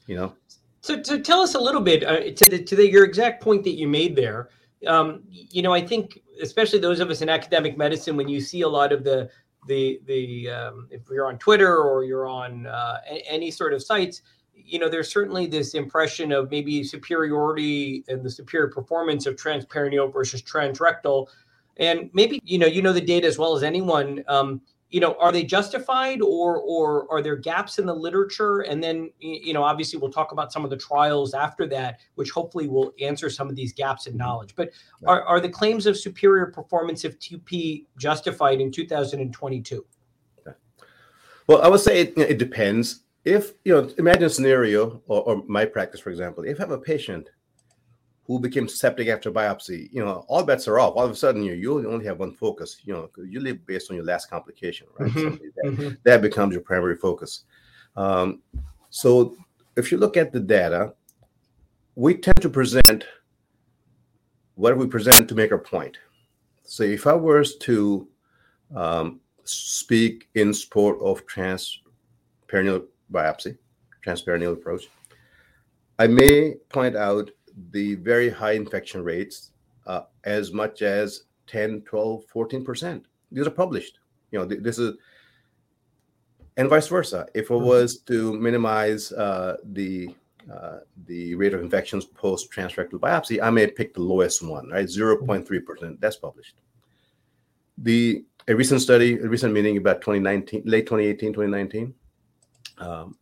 You 0.07 0.17
know. 0.17 0.35
So, 0.81 1.01
to 1.01 1.19
tell 1.21 1.41
us 1.41 1.55
a 1.55 1.61
little 1.61 1.81
bit 1.81 2.05
uh, 2.05 2.21
to 2.21 2.51
the 2.51 2.63
to 2.63 2.77
the, 2.77 2.89
your 2.89 3.05
exact 3.05 3.43
point 3.43 3.65
that 3.65 3.73
you 3.73 3.89
made 3.89 4.17
there. 4.17 4.51
Um, 4.87 5.23
you 5.31 5.63
know, 5.63 5.73
I 5.73 5.81
think 5.81 6.21
especially 6.43 6.79
those 6.79 7.01
of 7.01 7.09
us 7.11 7.23
in 7.23 7.29
academic 7.29 7.79
medicine, 7.79 8.17
when 8.17 8.29
you 8.29 8.41
see 8.41 8.61
a 8.63 8.69
lot 8.69 8.93
of 8.93 9.03
the 9.03 9.31
the 9.67 10.01
the 10.05 10.51
um, 10.51 10.89
if 10.91 11.03
you're 11.11 11.27
on 11.27 11.39
Twitter 11.39 11.79
or 11.79 12.05
you're 12.05 12.27
on 12.27 12.67
uh, 12.67 12.99
any 13.27 13.51
sort 13.51 13.73
of 13.73 13.83
sites, 13.83 14.23
you 14.55 14.79
know, 14.79 14.89
there's 14.89 15.11
certainly 15.11 15.47
this 15.47 15.75
impression 15.75 16.33
of 16.33 16.51
maybe 16.51 16.83
superiority 16.85 18.05
and 18.09 18.25
the 18.25 18.31
superior 18.31 18.69
performance 18.69 19.27
of 19.27 19.37
transperineal 19.37 20.13
versus 20.13 20.43
transrectal, 20.43 21.29
and 21.77 22.11
maybe 22.13 22.41
you 22.45 22.59
know 22.59 22.67
you 22.67 22.83
know 22.83 22.93
the 22.93 23.01
data 23.01 23.27
as 23.27 23.39
well 23.39 23.57
as 23.57 23.63
anyone. 23.63 24.25
Um, 24.29 24.61
you 24.95 25.01
know 25.01 25.17
are 25.19 25.33
they 25.33 25.43
justified 25.43 26.23
or 26.23 26.59
or 26.61 27.11
are 27.11 27.21
there 27.21 27.35
gaps 27.35 27.81
in 27.81 27.87
the 27.87 27.95
literature? 27.95 28.61
And 28.61 28.83
then 28.83 29.11
you 29.19 29.53
know 29.53 29.65
obviously 29.65 29.99
we'll 29.99 30.13
talk 30.13 30.31
about 30.31 30.53
some 30.53 30.63
of 30.63 30.71
the 30.71 30.77
trials 30.77 31.35
after 31.35 31.67
that 31.67 31.99
which 32.15 32.31
hopefully 32.31 32.69
will 32.69 32.93
answer 33.01 33.29
some 33.29 33.49
of 33.49 33.57
these 33.57 33.73
gaps 33.73 34.07
in 34.07 34.17
knowledge. 34.17 34.55
But 34.55 34.71
are, 35.05 35.25
are 35.25 35.41
the 35.41 35.49
claims 35.49 35.87
of 35.87 35.97
superior 35.97 36.47
performance 36.47 37.05
of 37.05 37.19
tp 37.19 37.87
justified 37.99 38.61
in 38.61 38.71
2022 38.71 39.85
well 41.49 41.61
i 41.63 41.69
would 41.69 41.81
say 41.81 42.01
it, 42.01 42.17
it 42.17 42.39
depends. 42.39 43.01
If 43.25 43.55
you 43.65 43.73
know 43.73 43.91
imagine 43.99 44.25
a 44.25 44.31
scenario 44.31 45.03
or, 45.09 45.23
or 45.23 45.43
my 45.49 45.65
practice 45.65 46.01
for 46.01 46.11
example 46.11 46.45
if 46.45 46.61
i 46.61 46.63
have 46.63 46.71
a 46.71 46.79
patient 46.79 47.31
who 48.27 48.39
became 48.39 48.67
septic 48.67 49.09
after 49.09 49.31
biopsy, 49.31 49.89
you 49.93 50.03
know, 50.03 50.25
all 50.29 50.43
bets 50.43 50.67
are 50.67 50.79
off. 50.79 50.95
All 50.97 51.05
of 51.05 51.11
a 51.11 51.17
sudden, 51.17 51.43
you 51.43 51.53
you 51.53 51.91
only 51.91 52.07
have 52.07 52.19
one 52.19 52.33
focus. 52.33 52.79
You 52.85 52.95
know, 52.95 53.11
you 53.23 53.41
live 53.41 53.67
based 53.67 53.91
on 53.91 53.97
your 53.97 54.05
last 54.05 54.31
complication, 54.31 54.87
right? 54.99 55.11
Mm-hmm. 55.11 55.21
So 55.21 55.31
that, 55.31 55.65
mm-hmm. 55.67 55.95
that, 56.05 56.23
becomes 56.23 56.53
your 56.53 56.63
primary 56.63 56.97
focus. 56.97 57.45
Um, 57.97 58.43
so, 58.91 59.37
if 59.77 59.93
you 59.93 59.99
look 59.99 60.17
at 60.17 60.33
the 60.33 60.41
data, 60.41 60.95
we 61.97 62.15
tend 62.15 62.41
to 62.41 62.49
present 62.49 63.05
what 64.55 64.77
we 64.77 64.87
present 64.87 65.29
to 65.29 65.35
make 65.35 65.53
our 65.53 65.59
point. 65.59 65.99
So, 66.63 66.83
if 66.83 67.07
I 67.07 67.13
was 67.13 67.57
to 67.59 68.09
um, 68.75 69.21
speak 69.45 70.29
in 70.35 70.55
support 70.55 70.99
of 71.03 71.27
transperineal 71.27 72.87
biopsy, 73.13 73.59
transperineal 74.05 74.55
approach, 74.55 74.89
I 75.99 76.07
may 76.07 76.55
point 76.71 76.97
out 76.97 77.31
the 77.71 77.95
very 77.97 78.29
high 78.29 78.53
infection 78.53 79.03
rates 79.03 79.51
uh, 79.87 80.03
as 80.25 80.53
much 80.53 80.83
as 80.83 81.25
10 81.47 81.83
12 81.83 82.25
14% 82.35 83.05
these 83.35 83.47
are 83.47 83.51
published. 83.51 83.99
You 84.31 84.39
know 84.39 84.45
this 84.47 84.79
is 84.79 84.97
and 86.57 86.69
vice 86.69 86.87
versa. 86.87 87.27
If 87.35 87.47
it 87.47 87.53
mm-hmm. 87.53 87.67
was 87.67 87.99
to 87.99 88.33
minimize 88.39 89.13
uh, 89.13 89.57
the 89.73 90.15
uh, 90.53 90.79
the 91.07 91.35
rate 91.35 91.55
of 91.55 91.63
infections 91.63 92.05
post 92.05 92.51
transrectal 92.53 93.01
biopsy 93.01 93.41
i 93.43 93.49
may 93.49 93.67
pick 93.67 93.95
the 93.95 94.01
lowest 94.03 94.43
one 94.43 94.69
right? 94.69 94.87
0.3% 94.87 96.01
that's 96.01 96.17
published. 96.17 96.57
The 97.79 98.25
a 98.47 98.55
recent 98.55 98.83
study 98.83 99.15
a 99.15 99.27
recent 99.27 99.55
meeting 99.55 99.79
about 99.79 100.01
2019 100.03 100.63
late 100.67 100.87
2018 100.87 101.33
2019 101.33 101.95
um, 102.79 103.17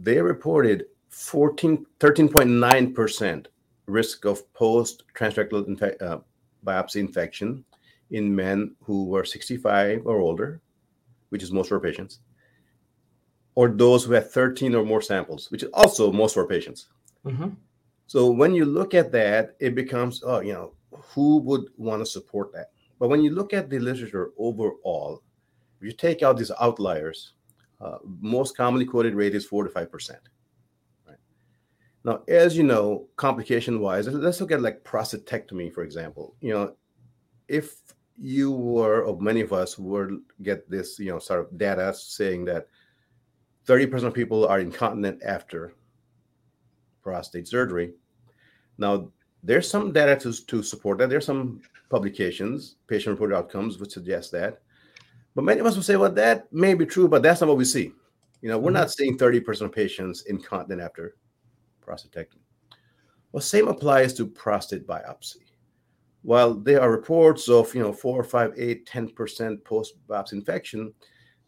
they 0.00 0.20
reported 0.20 0.86
14, 1.16 1.86
13.9% 1.98 3.46
risk 3.86 4.24
of 4.24 4.52
post 4.52 5.04
transrectal 5.14 6.02
uh, 6.02 6.18
biopsy 6.64 6.96
infection 6.96 7.64
in 8.10 8.34
men 8.34 8.74
who 8.82 9.06
were 9.06 9.24
65 9.24 10.06
or 10.06 10.18
older 10.18 10.60
which 11.30 11.42
is 11.42 11.52
most 11.52 11.66
of 11.66 11.72
our 11.72 11.80
patients, 11.80 12.20
or 13.54 13.68
those 13.68 14.04
who 14.04 14.12
had 14.12 14.30
13 14.30 14.74
or 14.74 14.84
more 14.84 15.02
samples, 15.02 15.50
which 15.50 15.62
is 15.62 15.70
also 15.74 16.12
most 16.12 16.36
of 16.36 16.42
our 16.42 16.48
patients. 16.48 16.88
Mm-hmm. 17.24 17.50
So 18.06 18.30
when 18.30 18.54
you 18.54 18.64
look 18.64 18.94
at 18.94 19.10
that, 19.12 19.56
it 19.58 19.74
becomes, 19.74 20.22
oh, 20.24 20.40
you 20.40 20.52
know, 20.52 20.74
who 20.92 21.38
would 21.38 21.64
want 21.76 22.00
to 22.00 22.06
support 22.06 22.52
that? 22.52 22.70
But 22.98 23.08
when 23.08 23.22
you 23.22 23.30
look 23.30 23.52
at 23.52 23.68
the 23.68 23.78
literature 23.78 24.30
overall, 24.38 25.22
if 25.80 25.86
you 25.86 25.92
take 25.92 26.22
out 26.22 26.38
these 26.38 26.52
outliers, 26.60 27.32
uh, 27.80 27.98
most 28.20 28.56
commonly 28.56 28.86
quoted 28.86 29.14
rate 29.14 29.34
is 29.34 29.44
four 29.44 29.64
to 29.64 29.70
five 29.70 29.90
percent. 29.90 30.20
Now, 32.06 32.22
as 32.28 32.56
you 32.56 32.62
know, 32.62 33.08
complication-wise, 33.16 34.06
let's 34.06 34.40
look 34.40 34.52
at 34.52 34.62
like 34.62 34.84
prostatectomy, 34.84 35.74
for 35.74 35.82
example. 35.82 36.36
You 36.40 36.52
know, 36.52 36.76
if 37.48 37.80
you 38.16 38.52
were, 38.52 39.02
or 39.02 39.20
many 39.20 39.40
of 39.40 39.52
us 39.52 39.76
would 39.76 40.20
get 40.40 40.70
this, 40.70 41.00
you 41.00 41.10
know, 41.10 41.18
sort 41.18 41.40
of 41.40 41.58
data 41.58 41.92
saying 41.92 42.44
that 42.44 42.68
30% 43.66 44.04
of 44.04 44.14
people 44.14 44.46
are 44.46 44.60
incontinent 44.60 45.20
after 45.26 45.74
prostate 47.02 47.48
surgery. 47.48 47.94
Now, 48.78 49.10
there's 49.42 49.68
some 49.68 49.92
data 49.92 50.14
to, 50.20 50.46
to 50.46 50.62
support 50.62 50.98
that. 50.98 51.10
There's 51.10 51.26
some 51.26 51.60
publications, 51.90 52.76
patient 52.86 53.14
reported 53.14 53.36
outcomes, 53.36 53.78
which 53.78 53.90
suggest 53.90 54.30
that. 54.30 54.60
But 55.34 55.42
many 55.42 55.58
of 55.58 55.66
us 55.66 55.74
will 55.74 55.82
say, 55.82 55.96
well, 55.96 56.12
that 56.12 56.52
may 56.52 56.74
be 56.74 56.86
true, 56.86 57.08
but 57.08 57.24
that's 57.24 57.40
not 57.40 57.48
what 57.48 57.58
we 57.58 57.64
see. 57.64 57.90
You 58.42 58.48
know, 58.48 58.58
we're 58.58 58.70
mm-hmm. 58.70 58.74
not 58.74 58.92
seeing 58.92 59.18
30% 59.18 59.62
of 59.62 59.72
patients 59.72 60.22
incontinent 60.28 60.80
after 60.80 61.16
prostatectomy. 61.86 62.42
Well, 63.32 63.42
same 63.42 63.68
applies 63.68 64.14
to 64.14 64.26
prostate 64.26 64.86
biopsy. 64.86 65.36
While 66.22 66.54
there 66.54 66.80
are 66.80 66.90
reports 66.90 67.48
of, 67.48 67.72
you 67.74 67.82
know, 67.82 67.92
four, 67.92 68.24
five, 68.24 68.52
eight, 68.56 68.88
10% 68.88 69.62
post-biopsy 69.64 70.32
infection, 70.32 70.92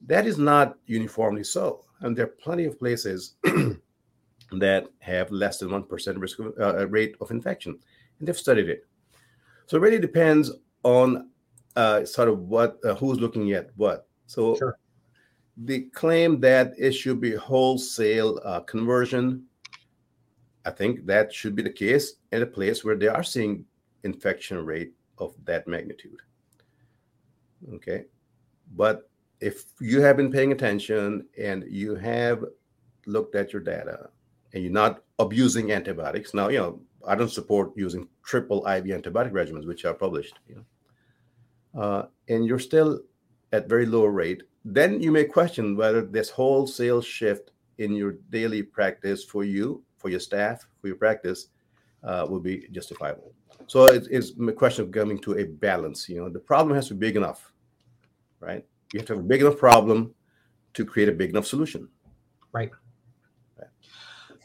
that 0.06 0.26
is 0.26 0.38
not 0.38 0.78
uniformly 0.86 1.44
so. 1.44 1.84
And 2.00 2.16
there 2.16 2.26
are 2.26 2.36
plenty 2.42 2.64
of 2.64 2.78
places 2.78 3.34
that 4.52 4.86
have 5.00 5.30
less 5.32 5.58
than 5.58 5.70
1% 5.70 6.20
risk 6.20 6.38
of, 6.38 6.54
uh, 6.60 6.86
rate 6.88 7.16
of 7.20 7.30
infection. 7.30 7.78
And 8.18 8.28
they've 8.28 8.36
studied 8.36 8.68
it. 8.68 8.86
So 9.66 9.76
it 9.76 9.80
really 9.80 9.98
depends 9.98 10.52
on 10.84 11.30
uh, 11.74 12.04
sort 12.04 12.28
of 12.28 12.40
what, 12.40 12.78
uh, 12.84 12.94
who's 12.94 13.20
looking 13.20 13.52
at 13.52 13.70
what. 13.76 14.06
So 14.26 14.56
sure. 14.56 14.78
the 15.56 15.82
claim 15.90 16.40
that 16.40 16.72
it 16.78 16.92
should 16.92 17.20
be 17.20 17.34
wholesale 17.34 18.40
uh, 18.44 18.60
conversion, 18.60 19.44
I 20.68 20.70
think 20.70 21.06
that 21.06 21.32
should 21.32 21.56
be 21.56 21.62
the 21.62 21.70
case 21.70 22.16
in 22.30 22.42
a 22.42 22.46
place 22.46 22.84
where 22.84 22.94
they 22.94 23.08
are 23.08 23.22
seeing 23.22 23.64
infection 24.04 24.62
rate 24.66 24.92
of 25.16 25.34
that 25.46 25.66
magnitude. 25.66 26.20
Okay. 27.76 28.04
But 28.76 29.08
if 29.40 29.64
you 29.80 30.02
have 30.02 30.18
been 30.18 30.30
paying 30.30 30.52
attention 30.52 31.26
and 31.38 31.64
you 31.66 31.94
have 31.94 32.44
looked 33.06 33.34
at 33.34 33.50
your 33.50 33.62
data 33.62 34.10
and 34.52 34.62
you're 34.62 34.70
not 34.84 35.04
abusing 35.18 35.72
antibiotics, 35.72 36.34
now, 36.34 36.48
you 36.48 36.58
know, 36.58 36.80
I 37.06 37.14
don't 37.14 37.30
support 37.30 37.72
using 37.74 38.06
triple 38.22 38.58
IV 38.66 38.84
antibiotic 38.84 39.32
regimens, 39.32 39.66
which 39.66 39.86
are 39.86 39.94
published, 39.94 40.38
you 40.46 40.56
know, 40.56 41.82
uh, 41.82 42.06
and 42.28 42.44
you're 42.44 42.58
still 42.58 43.00
at 43.52 43.70
very 43.70 43.86
low 43.86 44.04
rate, 44.04 44.42
then 44.66 45.00
you 45.00 45.12
may 45.12 45.24
question 45.24 45.76
whether 45.78 46.02
this 46.02 46.28
wholesale 46.28 47.00
shift 47.00 47.52
in 47.78 47.94
your 47.94 48.16
daily 48.28 48.62
practice 48.62 49.24
for 49.24 49.44
you, 49.44 49.82
for 49.98 50.08
your 50.08 50.20
staff, 50.20 50.66
for 50.80 50.86
your 50.86 50.96
practice, 50.96 51.48
uh, 52.04 52.26
will 52.28 52.40
be 52.40 52.66
justifiable. 52.72 53.32
So 53.66 53.86
it, 53.86 54.06
it's 54.10 54.32
a 54.40 54.52
question 54.52 54.84
of 54.84 54.92
coming 54.92 55.18
to 55.20 55.38
a 55.38 55.44
balance. 55.44 56.08
You 56.08 56.20
know, 56.20 56.28
the 56.28 56.38
problem 56.38 56.74
has 56.74 56.88
to 56.88 56.94
be 56.94 57.06
big 57.08 57.16
enough, 57.16 57.52
right? 58.40 58.64
You 58.92 59.00
have 59.00 59.06
to 59.08 59.14
have 59.14 59.24
a 59.24 59.26
big 59.26 59.42
enough 59.42 59.58
problem 59.58 60.14
to 60.74 60.84
create 60.84 61.08
a 61.08 61.12
big 61.12 61.30
enough 61.30 61.46
solution. 61.46 61.88
Right. 62.52 62.70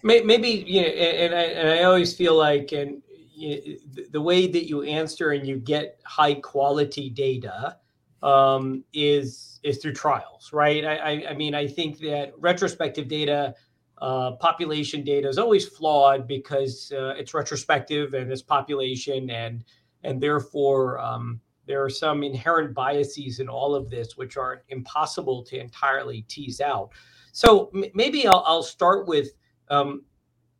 Maybe 0.04 0.50
you 0.68 0.82
know, 0.82 0.88
and 0.88 1.34
I 1.34 1.44
and 1.44 1.70
I 1.70 1.84
always 1.84 2.13
feel 2.13 2.36
like 2.36 2.74
and 2.74 3.02
you, 3.34 3.80
the 4.12 4.22
way 4.22 4.48
that 4.48 4.68
you 4.68 4.84
answer 4.84 5.32
and 5.32 5.48
you 5.48 5.58
get 5.58 6.00
high 6.06 6.34
quality 6.36 7.10
data 7.10 7.78
um, 8.22 8.84
is 8.94 9.62
is 9.63 9.78
through 9.78 9.94
trials, 9.94 10.52
right? 10.52 10.84
I, 10.84 11.26
I 11.30 11.34
mean, 11.34 11.56
I 11.56 11.66
think 11.68 12.00
that 12.00 12.34
retrospective 12.38 13.08
data, 13.08 13.56
uh, 14.04 14.32
population 14.34 15.02
data 15.02 15.30
is 15.30 15.38
always 15.38 15.66
flawed 15.66 16.28
because 16.28 16.92
uh, 16.94 17.13
it's 17.18 17.34
retrospective 17.34 18.13
and 18.13 18.30
it's 18.30 18.42
population 18.42 19.30
and 19.30 19.63
and 20.04 20.20
therefore 20.20 21.00
um, 21.00 21.39
there 21.68 21.82
are 21.82 21.89
some 21.89 22.22
inherent 22.22 22.74
biases 22.74 23.39
in 23.39 23.48
all 23.48 23.74
of 23.74 23.89
this, 23.89 24.18
which 24.18 24.36
are 24.36 24.63
impossible 24.68 25.42
to 25.44 25.58
entirely 25.58 26.24
tease 26.24 26.60
out. 26.60 26.89
So 27.32 27.72
m- 27.74 27.86
maybe 27.94 28.28
I'll, 28.28 28.44
I'll, 28.46 28.63
start 28.63 29.08
with 29.08 29.30
um, 29.70 30.04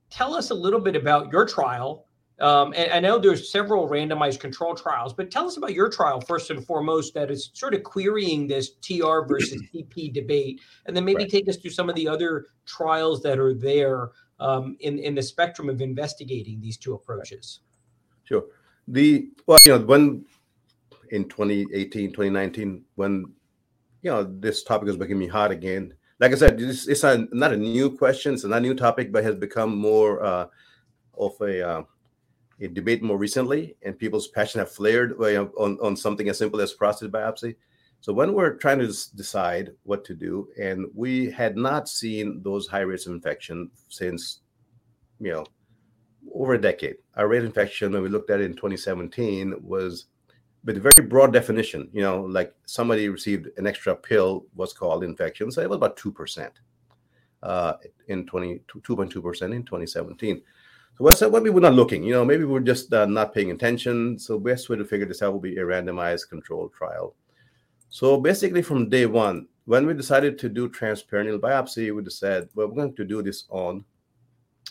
tell 0.10 0.34
us 0.34 0.50
a 0.50 0.56
little 0.56 0.80
bit 0.80 0.96
about 0.96 1.30
your 1.30 1.46
trial. 1.46 2.03
Um, 2.40 2.74
and 2.76 2.92
I 2.92 3.00
know 3.00 3.20
there's 3.20 3.52
several 3.52 3.88
randomized 3.88 4.40
control 4.40 4.74
trials, 4.76 5.14
but 5.14 5.30
tell 5.30 5.46
us 5.46 5.58
about 5.58 5.74
your 5.74 5.90
trial 5.90 6.20
first 6.20 6.50
and 6.50 6.66
foremost 6.66 7.14
that 7.14 7.30
is 7.30 7.52
sort 7.54 7.74
of 7.74 7.84
querying 7.84 8.48
this 8.48 8.72
TR 8.82 9.22
versus 9.28 9.62
TP 9.74 10.12
debate, 10.12 10.60
and 10.86 10.96
then 10.96 11.06
maybe 11.06 11.24
right. 11.24 11.32
take 11.32 11.48
us 11.48 11.58
through 11.58 11.72
some 11.72 11.90
of 11.90 11.96
the 11.96 12.08
other 12.08 12.48
trials 12.66 13.22
that 13.22 13.38
are 13.38 13.54
there 13.54 14.10
um, 14.40 14.76
in 14.80 14.98
in 15.00 15.14
the 15.16 15.22
spectrum 15.22 15.70
of 15.70 15.82
investigating 15.82 16.60
these 16.60 16.78
two 16.78 16.94
approaches. 16.94 17.60
Sure. 18.24 18.46
The 18.88 19.30
well, 19.46 19.60
you 19.66 19.78
know, 19.78 19.86
when 19.86 20.26
in 21.10 21.30
2018, 21.30 22.10
2019, 22.10 22.84
when 22.96 23.32
you 24.02 24.12
know 24.12 24.24
this 24.24 24.64
topic 24.64 24.90
is 24.90 24.98
becoming 24.98 25.30
hot 25.30 25.52
again. 25.52 25.94
Like 26.20 26.32
I 26.32 26.36
said, 26.36 26.62
it's, 26.62 26.88
it's 26.88 27.04
a, 27.04 27.28
not 27.32 27.54
a 27.54 27.58
new 27.58 27.98
question, 27.98 28.36
it's 28.36 28.44
not 28.44 28.58
a 28.58 28.62
new 28.62 28.76
topic, 28.76 29.12
but 29.12 29.24
has 29.24 29.36
become 29.36 29.76
more 29.76 30.24
uh, 30.24 30.46
of 31.18 31.34
a, 31.42 31.68
uh, 31.68 31.84
a 32.62 32.68
debate 32.68 33.04
more 33.04 33.18
recently, 33.18 33.76
and 33.82 33.98
people's 33.98 34.28
passion 34.28 34.60
have 34.60 34.72
flared 34.72 35.14
on, 35.14 35.78
on 35.80 35.96
something 35.96 36.30
as 36.30 36.38
simple 36.38 36.62
as 36.62 36.74
prostate 36.74 37.12
biopsy. 37.12 37.56
So 38.02 38.12
when 38.12 38.34
we're 38.34 38.56
trying 38.56 38.80
to 38.80 38.88
decide 39.16 39.72
what 39.84 40.04
to 40.06 40.14
do, 40.14 40.50
and 40.60 40.88
we 40.94 41.32
had 41.32 41.56
not 41.56 41.88
seen 41.88 42.42
those 42.44 42.68
high 42.68 42.82
rates 42.82 43.08
of 43.08 43.14
infection 43.14 43.72
since, 43.88 44.42
you 45.20 45.32
know, 45.32 45.46
over 46.34 46.54
a 46.54 46.62
decade. 46.62 46.98
Our 47.16 47.28
rate 47.28 47.40
of 47.40 47.46
infection, 47.46 47.94
when 47.94 48.02
we 48.02 48.10
looked 48.10 48.30
at 48.30 48.42
it 48.42 48.46
in 48.46 48.54
2017, 48.54 49.56
was 49.62 50.06
with 50.66 50.78
a 50.78 50.80
very 50.80 51.08
broad 51.08 51.34
definition, 51.34 51.90
you 51.94 52.02
know, 52.02 52.22
like 52.24 52.54
somebody 52.66 53.10
received 53.10 53.48
an 53.58 53.68
extra 53.68 53.96
pill, 53.96 54.46
was 54.56 54.74
called 54.74 55.04
infection, 55.04 55.52
so 55.52 55.62
it 55.62 55.70
was 55.70 55.78
about 55.78 55.98
2% 55.98 56.50
uh, 57.44 57.74
in 58.08 58.26
20, 58.26 58.60
2.2% 58.68 59.54
in 59.54 59.64
2017. 59.64 60.42
So 60.98 61.10
said, 61.10 61.32
well, 61.32 61.42
maybe 61.42 61.50
we're 61.50 61.60
not 61.60 61.74
looking, 61.74 62.04
you 62.04 62.14
know, 62.14 62.24
maybe 62.24 62.44
we're 62.44 62.60
just 62.60 62.94
uh, 62.94 63.06
not 63.06 63.34
paying 63.34 63.52
attention. 63.52 64.20
So 64.20 64.40
best 64.40 64.70
way 64.70 64.78
to 64.78 64.86
figure 64.86 65.08
this 65.08 65.24
out 65.24 65.34
will 65.34 65.40
be 65.40 65.58
a 65.58 65.64
randomized 65.64 66.30
controlled 66.30 66.72
trial. 66.74 67.16
So 67.90 68.18
basically 68.18 68.62
from 68.62 68.90
day 68.90 69.08
one, 69.08 69.48
when 69.66 69.88
we 69.88 69.94
decided 69.94 70.38
to 70.40 70.50
do 70.50 70.70
transperineal 70.70 71.40
biopsy, 71.40 71.96
we 71.96 72.04
decided, 72.04 72.50
well, 72.54 72.68
we're 72.68 72.76
going 72.76 72.96
to 72.96 73.06
do 73.06 73.24
this 73.24 73.46
on 73.50 73.86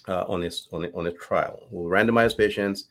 uh, 0.09 0.25
on, 0.29 0.41
this, 0.41 0.69
on, 0.73 0.85
a, 0.85 0.89
on 0.95 1.07
a 1.07 1.13
trial. 1.13 1.61
We'll 1.71 1.91
randomize 1.91 2.37
patients 2.37 2.87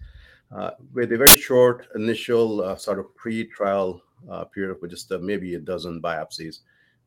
uh, 0.55 0.71
with 0.93 1.11
a 1.11 1.17
very 1.17 1.37
short 1.37 1.87
initial 1.95 2.61
uh, 2.61 2.75
sort 2.75 2.99
of 2.99 3.13
pre-trial 3.15 4.01
uh, 4.29 4.45
period 4.45 4.71
of 4.71 4.89
just 4.89 5.11
uh, 5.11 5.17
maybe 5.17 5.55
a 5.55 5.59
dozen 5.59 6.01
biopsies, 6.01 6.59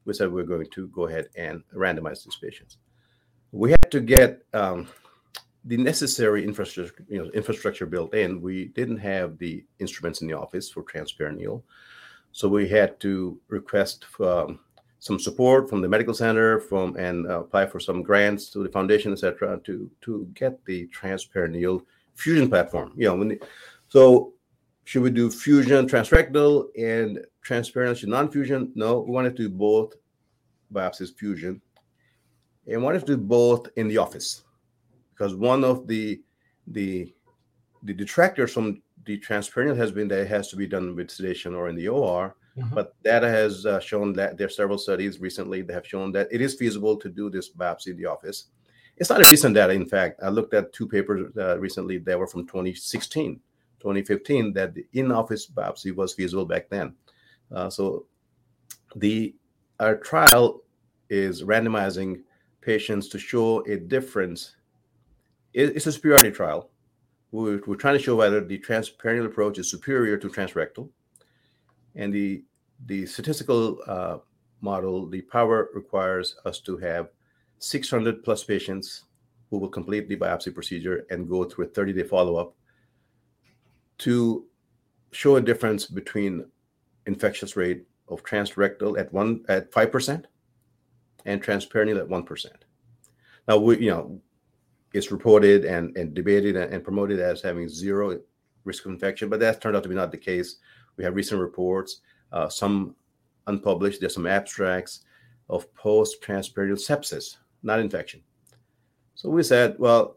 we 0.05 0.13
said 0.13 0.31
we're 0.31 0.45
going 0.45 0.67
to 0.71 0.89
go 0.89 1.07
ahead 1.07 1.29
and 1.37 1.63
randomize 1.75 2.25
these 2.25 2.37
patients. 2.37 2.79
We 3.53 3.71
had 3.71 3.91
to 3.91 4.01
get 4.01 4.43
um, 4.53 4.89
the 5.64 5.77
necessary 5.77 6.44
infrastructure, 6.44 7.05
you 7.09 7.22
know, 7.22 7.31
infrastructure 7.31 7.87
built 7.87 8.14
in. 8.14 8.40
We 8.40 8.66
didn't 8.66 8.98
have 8.98 9.38
the 9.38 9.64
instruments 9.79 10.20
in 10.20 10.29
the 10.29 10.35
office 10.35 10.70
for 10.70 10.83
transperineal, 10.83 11.62
so 12.33 12.48
we 12.48 12.68
had 12.68 13.00
to 13.00 13.38
request 13.48 14.05
um, 14.20 14.61
some 14.98 15.18
support 15.18 15.68
from 15.70 15.81
the 15.81 15.88
medical 15.88 16.14
center, 16.14 16.61
from 16.61 16.96
and 16.96 17.27
uh, 17.27 17.40
apply 17.40 17.66
for 17.66 17.81
some 17.81 18.03
grants 18.03 18.50
to 18.50 18.62
the 18.62 18.68
foundation, 18.68 19.12
etc., 19.12 19.59
to 19.64 19.90
to 20.03 20.29
get 20.35 20.62
the 20.66 20.87
transperineal 20.88 21.83
fusion 22.14 22.48
platform. 22.48 22.92
You 22.96 23.09
know, 23.09 23.24
the, 23.24 23.40
so 23.88 24.35
should 24.85 25.03
we 25.03 25.11
do 25.11 25.31
fusion 25.31 25.88
transrectal 25.88 26.66
and 26.79 27.24
transperineal 27.46 28.07
non-fusion? 28.07 28.72
No, 28.74 29.00
we 29.00 29.12
wanted 29.12 29.37
to 29.37 29.44
do 29.44 29.48
both 29.48 29.94
biopsies 30.72 31.14
fusion, 31.16 31.62
and 32.66 32.83
wanted 32.83 33.00
to 33.00 33.07
do 33.07 33.16
both 33.16 33.68
in 33.77 33.88
the 33.88 33.96
office 33.96 34.44
because 35.16 35.35
one 35.35 35.64
of 35.64 35.87
the 35.87 36.20
the 36.66 37.12
the 37.83 37.92
detractors 37.92 38.53
from 38.53 38.83
the 39.05 39.18
transperineal 39.18 39.77
has 39.77 39.92
been 39.92 40.09
that 40.09 40.20
it 40.20 40.29
has 40.29 40.48
to 40.48 40.57
be 40.57 40.66
done 40.66 40.96
with 40.96 41.11
sedation 41.11 41.55
or 41.55 41.68
in 41.68 41.77
the 41.77 41.88
OR. 41.88 42.37
Mm-hmm. 42.57 42.74
But 42.74 42.94
data 43.03 43.29
has 43.29 43.66
uh, 43.66 43.81
shown 43.81 44.12
that 44.14 44.38
there 44.38 44.46
are 44.46 44.50
several 44.50 44.79
studies 44.79 45.20
recently 45.20 45.62
that 45.62 45.74
have 45.74 45.87
shown 45.87 46.12
that 46.12 46.29
it 46.31 46.40
is 46.40 46.55
feasible 46.55 46.96
to 46.96 47.09
do 47.09 47.29
this 47.29 47.50
biopsy 47.50 47.88
in 47.88 47.96
the 47.96 48.07
office. 48.07 48.46
It's 48.96 49.11
not 49.11 49.27
a 49.27 49.29
recent 49.29 49.57
data. 49.57 49.72
In 49.72 49.87
fact, 49.87 50.20
I 50.22 50.29
looked 50.29 50.55
at 50.55 50.72
two 50.72 50.87
papers 50.87 51.37
uh, 51.37 51.59
recently 51.59 51.98
that 51.98 52.18
were 52.18 52.29
from 52.29 52.46
2016, 52.46 53.40
2015, 53.81 54.53
that 54.53 54.72
the 54.72 54.87
in-office 54.92 55.48
biopsy 55.48 55.94
was 55.94 56.14
feasible 56.14 56.46
back 56.46 56.68
then. 56.68 56.94
Uh, 57.53 57.68
so 57.68 58.07
the 58.96 59.35
our 59.81 59.96
trial 59.96 60.61
is 61.11 61.42
randomizing 61.42 62.22
patients 62.61 63.09
to 63.09 63.18
show 63.18 63.61
a 63.66 63.77
difference. 63.77 64.57
It's 65.55 65.87
a 65.87 65.93
superiority 65.93 66.33
trial. 66.33 66.71
We're, 67.31 67.61
we're 67.67 67.77
trying 67.77 67.97
to 67.97 68.03
show 68.03 68.17
whether 68.17 68.40
the 68.40 68.59
transperineal 68.59 69.27
approach 69.27 69.59
is 69.59 69.71
superior 69.71 70.17
to 70.17 70.29
transrectal. 70.29 70.88
And 71.95 72.12
the, 72.12 72.45
the 72.87 73.07
statistical 73.07 73.79
uh, 73.87 74.19
model, 74.61 75.09
the 75.09 75.23
power 75.23 75.71
requires 75.73 76.37
us 76.45 76.59
to 76.61 76.77
have 76.79 77.09
600 77.61 78.25
plus 78.25 78.43
patients 78.43 79.05
who 79.49 79.59
will 79.59 79.69
complete 79.69 80.09
the 80.09 80.17
biopsy 80.17 80.53
procedure 80.53 81.07
and 81.11 81.29
go 81.29 81.45
through 81.45 81.67
a 81.67 81.69
30 81.69 81.93
day 81.93 82.03
follow 82.03 82.37
up 82.37 82.55
to 83.99 84.47
show 85.12 85.37
a 85.37 85.40
difference 85.40 85.87
between 85.87 86.45
infectious 87.07 87.57
rate 87.57 87.87
of 88.09 88.25
transrectal 88.25 88.99
at 88.99 89.12
one 89.12 89.45
at 89.49 89.73
five 89.73 89.93
percent 89.93 90.27
and 91.25 91.43
transperineal 91.43 91.99
at 91.99 92.09
one 92.09 92.25
percent. 92.25 92.64
Now 93.47 93.59
we 93.59 93.79
you 93.79 93.90
know 93.90 94.21
it's 94.95 95.11
reported 95.11 95.65
and, 95.65 95.95
and 95.97 96.15
debated 96.15 96.57
and, 96.57 96.73
and 96.73 96.85
promoted 96.85 97.19
as 97.19 97.43
having 97.43 97.69
zero 97.69 98.19
risk 98.65 98.87
of 98.87 98.93
infection, 98.93 99.29
but 99.29 99.41
that 99.41 99.61
turned 99.61 99.77
out 99.77 99.83
to 99.83 99.89
be 99.89 99.95
not 99.95 100.11
the 100.11 100.17
case. 100.17 100.57
We 100.97 101.05
have 101.05 101.17
recent 101.17 101.41
reports, 101.41 102.01
uh, 102.33 102.49
some 102.49 102.95
unpublished. 103.49 104.01
There's 104.01 104.15
some 104.15 104.27
abstracts 104.27 105.01
of 105.51 105.73
post 105.75 106.23
transperineal 106.23 106.79
sepsis, 106.79 107.37
not 107.63 107.81
infection. 107.81 108.23
So 109.17 109.29
we 109.29 109.43
said, 109.43 109.77
well, 109.79 110.17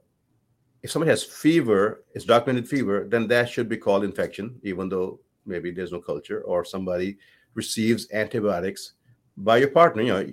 if 0.84 0.92
somebody 0.92 1.10
has 1.10 1.24
fever, 1.24 2.04
it's 2.14 2.24
documented 2.24 2.70
fever, 2.70 3.08
then 3.10 3.28
that 3.28 3.50
should 3.50 3.68
be 3.68 3.78
called 3.78 4.04
infection, 4.04 4.60
even 4.64 4.88
though 4.90 5.20
maybe 5.46 5.72
there's 5.72 5.92
no 5.92 6.00
culture, 6.00 6.42
or 6.42 6.64
somebody 6.64 7.18
receives 7.56 8.08
antibiotics 8.14 8.94
by 9.38 9.58
your 9.58 9.70
partner. 9.70 10.04
You 10.04 10.14
know, 10.14 10.32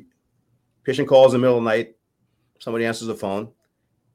patient 0.84 1.08
calls 1.08 1.32
in 1.32 1.40
the 1.40 1.46
middle 1.46 1.58
of 1.58 1.64
the 1.64 1.70
night, 1.70 1.96
somebody 2.60 2.84
answers 2.84 3.08
the 3.08 3.14
phone, 3.14 3.48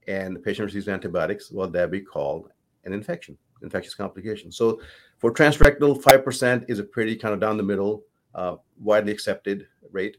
and 0.07 0.35
the 0.35 0.39
patient 0.39 0.65
receives 0.65 0.87
antibiotics. 0.87 1.51
Well, 1.51 1.67
that 1.69 1.91
be 1.91 2.01
called 2.01 2.49
an 2.85 2.93
infection, 2.93 3.37
infectious 3.61 3.95
complication. 3.95 4.51
So 4.51 4.81
for 5.17 5.33
transrectal, 5.33 6.01
5% 6.01 6.65
is 6.69 6.79
a 6.79 6.83
pretty 6.83 7.15
kind 7.15 7.33
of 7.33 7.39
down 7.39 7.57
the 7.57 7.63
middle, 7.63 8.03
uh, 8.35 8.55
widely 8.79 9.11
accepted 9.11 9.67
rate. 9.91 10.17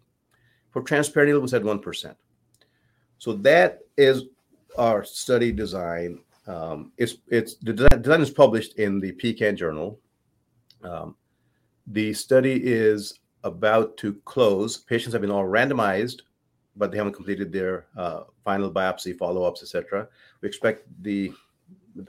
For 0.70 0.82
transperineal, 0.82 1.40
we 1.40 1.48
said 1.48 1.62
1%. 1.62 2.14
So 3.18 3.34
that 3.34 3.80
is 3.96 4.24
our 4.78 5.04
study 5.04 5.52
design. 5.52 6.20
Um, 6.46 6.92
it's 6.96 7.16
it's 7.28 7.56
the 7.56 7.72
design 7.72 8.22
is 8.22 8.30
published 8.30 8.78
in 8.78 8.98
the 8.98 9.12
PCAN 9.12 9.56
journal. 9.56 10.00
Um, 10.82 11.16
the 11.86 12.12
study 12.14 12.60
is 12.64 13.20
about 13.44 13.96
to 13.98 14.14
close. 14.24 14.78
Patients 14.78 15.12
have 15.12 15.22
been 15.22 15.30
all 15.30 15.44
randomized, 15.44 16.20
but 16.80 16.90
they 16.90 16.96
haven't 16.96 17.12
completed 17.12 17.52
their 17.52 17.86
uh, 17.96 18.22
final 18.42 18.72
biopsy 18.72 19.16
follow-ups, 19.16 19.62
etc. 19.62 20.08
We 20.40 20.48
expect 20.48 20.88
the, 21.02 21.30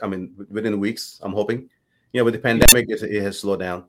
I 0.01 0.07
mean, 0.07 0.33
within 0.49 0.79
weeks. 0.79 1.19
I'm 1.21 1.33
hoping. 1.33 1.69
You 2.13 2.21
know, 2.21 2.23
with 2.23 2.33
the 2.33 2.39
pandemic, 2.39 2.89
it, 2.89 3.03
it 3.03 3.21
has 3.21 3.37
slowed 3.37 3.59
down. 3.59 3.83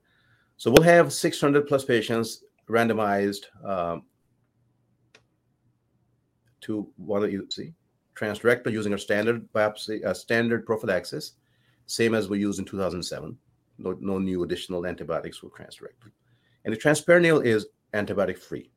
So 0.57 0.73
we'll 0.73 0.83
have 0.83 1.13
600 1.13 1.69
plus 1.69 1.85
patients 1.85 2.43
randomized 2.69 3.45
um, 3.65 4.03
to 6.63 6.89
one 6.97 7.49
see 7.51 7.73
transrectal 8.17 8.73
using 8.73 8.93
a 8.93 8.99
standard 8.99 9.51
biopsy, 9.53 10.05
a 10.05 10.15
standard 10.15 10.67
prophylaxis, 10.67 11.35
same 11.87 12.15
as 12.15 12.29
we 12.29 12.41
used 12.41 12.59
in 12.59 12.65
2007. 12.65 13.39
No, 13.79 13.97
no 14.01 14.19
new 14.19 14.43
additional 14.43 14.85
antibiotics 14.85 15.39
for 15.39 15.49
transrectal. 15.49 16.11
And 16.65 16.75
the 16.75 16.79
transperineal 16.79 17.45
is 17.45 17.67
antibiotic 17.95 18.39
free. 18.39 18.71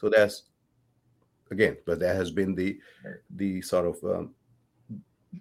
So 0.00 0.08
that's 0.08 0.42
again, 1.50 1.76
but 1.86 1.98
that 2.00 2.16
has 2.16 2.30
been 2.30 2.54
the 2.54 2.78
the 3.36 3.62
sort 3.62 3.86
of 3.86 4.04
um, 4.04 4.34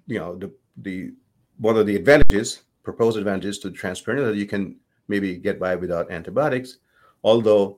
you 0.07 0.19
know 0.19 0.35
the 0.35 0.51
the 0.77 1.11
one 1.57 1.77
of 1.77 1.85
the 1.85 1.95
advantages, 1.95 2.63
proposed 2.83 3.17
advantages 3.17 3.59
to 3.59 3.69
the 3.69 3.77
transperineal 3.77 4.25
that 4.25 4.37
you 4.37 4.45
can 4.45 4.77
maybe 5.07 5.37
get 5.37 5.59
by 5.59 5.75
without 5.75 6.11
antibiotics, 6.11 6.77
although 7.23 7.77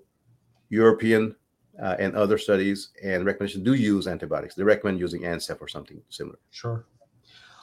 European 0.70 1.36
uh, 1.82 1.96
and 2.00 2.16
other 2.16 2.38
studies 2.38 2.90
and 3.04 3.26
recommendations 3.26 3.64
do 3.64 3.74
use 3.74 4.08
antibiotics. 4.08 4.56
They 4.56 4.64
recommend 4.64 5.00
using 5.00 5.22
Ancef 5.22 5.62
or 5.62 5.68
something 5.68 6.02
similar. 6.10 6.40
Sure. 6.52 6.86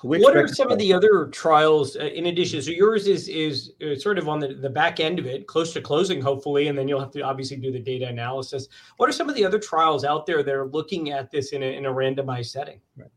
What 0.03 0.37
are 0.37 0.49
some 0.49 0.71
of 0.71 0.79
the 0.79 0.93
other 0.93 1.27
trials 1.29 1.97
uh, 1.97 2.01
in 2.01 2.27
addition? 2.27 2.61
So 2.61 2.71
yours 2.71 3.07
is 3.07 3.29
is 3.29 3.73
uh, 3.83 3.97
sort 3.97 4.19
of 4.19 4.29
on 4.29 4.41
the, 4.41 4.55
the 4.55 4.69
back 4.69 5.01
end 5.01 5.19
of 5.19 5.27
it, 5.27 5.47
close 5.47 5.73
to 5.75 5.81
closing, 5.81 6.21
hopefully, 6.21 6.69
and 6.69 6.77
then 6.77 6.89
you'll 6.89 7.01
have 7.01 7.13
to 7.13 7.23
obviously 7.23 7.57
do 7.57 7.71
the 7.71 7.79
data 7.79 8.09
analysis. 8.09 8.69
What 8.97 9.09
are 9.09 9.13
some 9.13 9.29
of 9.29 9.35
the 9.35 9.45
other 9.45 9.59
trials 9.59 10.05
out 10.05 10.27
there 10.27 10.43
that 10.43 10.55
are 10.55 10.67
looking 10.67 11.11
at 11.11 11.31
this 11.31 11.53
in 11.53 11.63
a, 11.63 11.67
in 11.67 11.87
a 11.87 11.91
randomized 11.91 12.47
setting? 12.47 12.81
Right. 12.97 13.11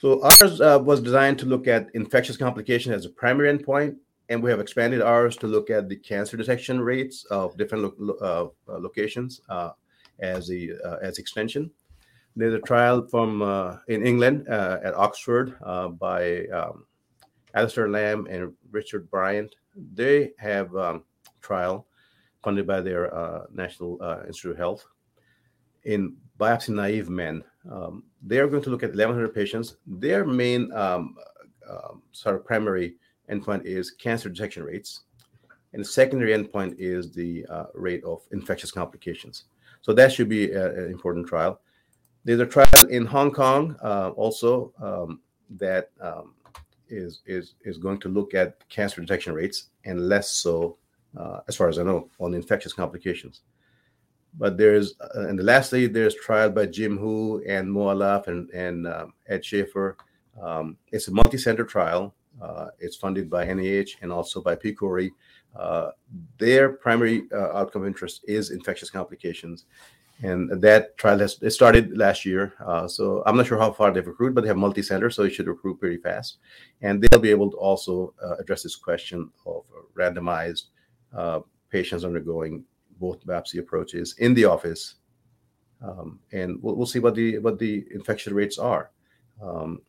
So 0.00 0.22
ours 0.22 0.60
uh, 0.60 0.80
was 0.82 1.00
designed 1.00 1.38
to 1.40 1.46
look 1.46 1.66
at 1.66 1.88
infectious 1.94 2.36
complication 2.36 2.92
as 2.92 3.04
a 3.04 3.10
primary 3.10 3.52
endpoint, 3.56 3.96
and 4.28 4.42
we 4.42 4.50
have 4.50 4.60
expanded 4.60 5.02
ours 5.02 5.36
to 5.38 5.46
look 5.46 5.70
at 5.70 5.88
the 5.88 5.96
cancer 5.96 6.36
detection 6.36 6.80
rates 6.80 7.24
of 7.30 7.56
different 7.56 7.98
lo- 7.98 8.16
uh, 8.68 8.72
uh 8.72 8.78
locations 8.78 9.40
as 10.20 10.48
the 10.48 10.72
uh, 10.84 10.96
as 11.02 11.18
extension. 11.18 11.70
There's 12.36 12.54
a 12.54 12.60
trial 12.60 13.06
from 13.06 13.40
uh, 13.40 13.78
in 13.88 14.06
England 14.06 14.46
uh, 14.48 14.78
at 14.84 14.94
Oxford 14.94 15.58
by 15.98 16.46
um, 16.48 16.84
Alastair 17.54 17.88
Lamb 17.88 18.26
and 18.28 18.52
Richard 18.70 19.10
Bryant. 19.10 19.54
They 19.94 20.32
have 20.38 20.76
um, 20.76 21.04
trial 21.40 21.86
funded 22.44 22.66
by 22.66 22.82
their 22.82 23.10
National 23.52 23.98
Institute 24.26 24.52
of 24.52 24.58
Health 24.58 24.86
in 25.84 26.16
biopsy 26.38 26.74
naive 26.74 27.08
men. 27.08 27.42
Um, 27.70 28.04
they 28.22 28.38
are 28.38 28.48
going 28.48 28.62
to 28.64 28.70
look 28.70 28.82
at 28.82 28.90
1,100 28.90 29.34
patients. 29.34 29.76
Their 29.86 30.24
main 30.24 30.70
um, 30.72 31.16
uh, 31.68 31.94
sort 32.12 32.36
of 32.36 32.44
primary 32.44 32.96
endpoint 33.30 33.64
is 33.64 33.92
cancer 33.92 34.28
detection 34.28 34.62
rates, 34.62 35.02
and 35.72 35.80
the 35.80 35.88
secondary 35.88 36.32
endpoint 36.32 36.74
is 36.78 37.12
the 37.12 37.46
uh, 37.48 37.64
rate 37.74 38.04
of 38.04 38.20
infectious 38.32 38.70
complications. 38.70 39.44
So 39.80 39.92
that 39.94 40.12
should 40.12 40.28
be 40.28 40.52
an 40.52 40.90
important 40.90 41.26
trial. 41.26 41.60
There's 42.26 42.40
a 42.40 42.46
trial 42.46 42.88
in 42.90 43.06
Hong 43.06 43.30
Kong 43.30 43.76
uh, 43.84 44.10
also 44.16 44.72
um, 44.82 45.20
that 45.48 45.90
um, 46.00 46.34
is 46.88 47.20
is 47.24 47.54
is 47.64 47.78
going 47.78 48.00
to 48.00 48.08
look 48.08 48.34
at 48.34 48.68
cancer 48.68 49.00
detection 49.00 49.32
rates 49.32 49.68
and 49.84 50.08
less 50.08 50.28
so, 50.30 50.76
uh, 51.16 51.42
as 51.46 51.54
far 51.54 51.68
as 51.68 51.78
I 51.78 51.84
know, 51.84 52.10
on 52.18 52.34
infectious 52.34 52.72
complications. 52.72 53.42
But 54.36 54.58
there's 54.58 54.94
uh, 55.00 55.28
and 55.28 55.40
lastly, 55.40 55.86
there's 55.86 56.16
trial 56.16 56.50
by 56.50 56.66
Jim 56.66 56.98
Hu 56.98 57.44
and 57.46 57.72
Mo 57.72 57.94
Allaf 57.94 58.26
and 58.26 58.50
and 58.50 58.88
um, 58.88 59.12
Ed 59.28 59.44
Schaeffer. 59.44 59.96
Um, 60.42 60.78
it's 60.90 61.06
a 61.06 61.12
multi-center 61.12 61.64
trial. 61.64 62.12
Uh, 62.42 62.70
it's 62.80 62.96
funded 62.96 63.30
by 63.30 63.46
NIH 63.46 64.02
and 64.02 64.10
also 64.12 64.42
by 64.42 64.56
PCORI. 64.56 65.10
Uh, 65.54 65.90
their 66.38 66.70
primary 66.70 67.28
uh, 67.32 67.56
outcome 67.56 67.86
interest 67.86 68.24
is 68.26 68.50
infectious 68.50 68.90
complications. 68.90 69.66
And 70.22 70.62
that 70.62 70.96
trial 70.96 71.18
has 71.18 71.38
it 71.42 71.50
started 71.50 71.96
last 71.96 72.24
year. 72.24 72.54
Uh, 72.64 72.88
so 72.88 73.22
I'm 73.26 73.36
not 73.36 73.46
sure 73.46 73.58
how 73.58 73.70
far 73.70 73.90
they've 73.90 74.06
recruited, 74.06 74.34
but 74.34 74.42
they 74.42 74.48
have 74.48 74.56
multi 74.56 74.82
center, 74.82 75.10
so 75.10 75.24
it 75.24 75.34
should 75.34 75.46
recruit 75.46 75.78
pretty 75.78 75.98
fast. 75.98 76.38
And 76.80 77.02
they'll 77.02 77.20
be 77.20 77.30
able 77.30 77.50
to 77.50 77.56
also 77.58 78.14
uh, 78.24 78.36
address 78.36 78.62
this 78.62 78.76
question 78.76 79.30
of 79.44 79.64
randomized 79.94 80.68
uh, 81.14 81.40
patients 81.70 82.04
undergoing 82.04 82.64
both 82.98 83.26
biopsy 83.26 83.58
approaches 83.58 84.14
in 84.18 84.32
the 84.32 84.46
office. 84.46 84.94
Um, 85.82 86.20
and 86.32 86.62
we'll, 86.62 86.76
we'll, 86.76 86.86
see 86.86 87.00
what 87.00 87.14
the 87.14 87.38
what 87.38 87.58
the 87.58 87.86
infection 87.90 88.34
rates 88.34 88.58
are. 88.58 88.90
Um, 89.42 89.82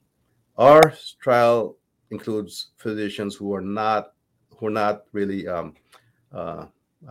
our 0.58 0.94
trial 1.22 1.78
includes 2.12 2.72
physicians 2.76 3.36
who 3.36 3.54
are 3.54 3.62
not 3.62 4.12
who 4.58 4.68
are 4.68 4.72
not 4.72 5.04
really, 5.14 5.48
um, 5.48 5.76
uh, 6.34 6.66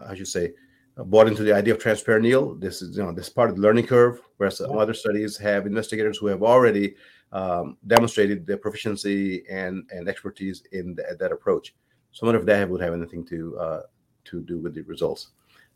I 0.07 0.15
should 0.15 0.29
say, 0.29 0.53
bought 0.97 1.29
into 1.29 1.43
the 1.43 1.53
idea 1.53 1.75
of 1.75 1.81
transperineal. 1.81 2.59
This 2.61 2.81
is, 2.83 2.97
you 2.97 3.03
know, 3.03 3.13
this 3.13 3.29
part 3.29 3.51
of 3.51 3.57
the 3.57 3.63
learning 3.63 3.87
curve, 3.87 4.21
whereas 4.39 4.59
some 4.59 4.79
other 4.79 4.95
studies 4.95 5.37
have 5.37 5.67
investigators 5.67 6.19
who 6.19 6.27
have 6.27 6.43
already 6.43 6.95
um, 7.33 7.77
demonstrated 7.87 8.47
their 8.47 8.57
proficiency 8.57 9.45
and, 9.51 9.85
and 9.91 10.09
expertise 10.09 10.63
in 10.73 10.97
th- 10.97 11.19
that 11.19 11.33
approach. 11.33 11.75
So 12.13 12.27
none 12.27 12.35
of 12.35 12.47
that 12.47 12.69
would 12.69 12.81
have 12.81 12.95
anything 12.95 13.25
to 13.27 13.59
uh, 13.59 13.83
to 14.25 14.41
do 14.43 14.59
with 14.59 14.75
the 14.75 14.83
results. 14.83 15.29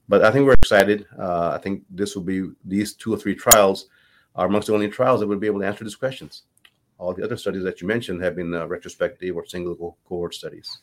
But 0.09 0.25
I 0.25 0.33
think 0.33 0.47
we're 0.47 0.55
excited. 0.55 1.07
Uh, 1.19 1.51
I 1.51 1.59
think 1.59 1.85
this 1.91 2.17
will 2.17 2.23
be 2.23 2.51
these 2.65 2.95
two 2.95 3.13
or 3.13 3.19
three 3.19 3.35
trials 3.35 3.89
are 4.35 4.47
amongst 4.47 4.69
the 4.69 4.75
only 4.75 4.89
trials 4.89 5.21
that 5.21 5.27
will 5.27 5.39
be 5.39 5.47
able 5.47 5.61
to 5.61 5.67
answer 5.67 5.85
these 5.85 5.97
questions. 5.97 6.45
All 6.99 7.15
the 7.15 7.25
other 7.25 7.37
studies 7.37 7.63
that 7.65 7.81
you 7.81 7.87
mentioned 7.87 8.23
have 8.23 8.37
been 8.37 8.55
uh, 8.55 8.67
retrospective 8.67 9.37
or 9.37 9.47
single 9.47 9.97
cohort 10.09 10.35
studies. 10.35 10.79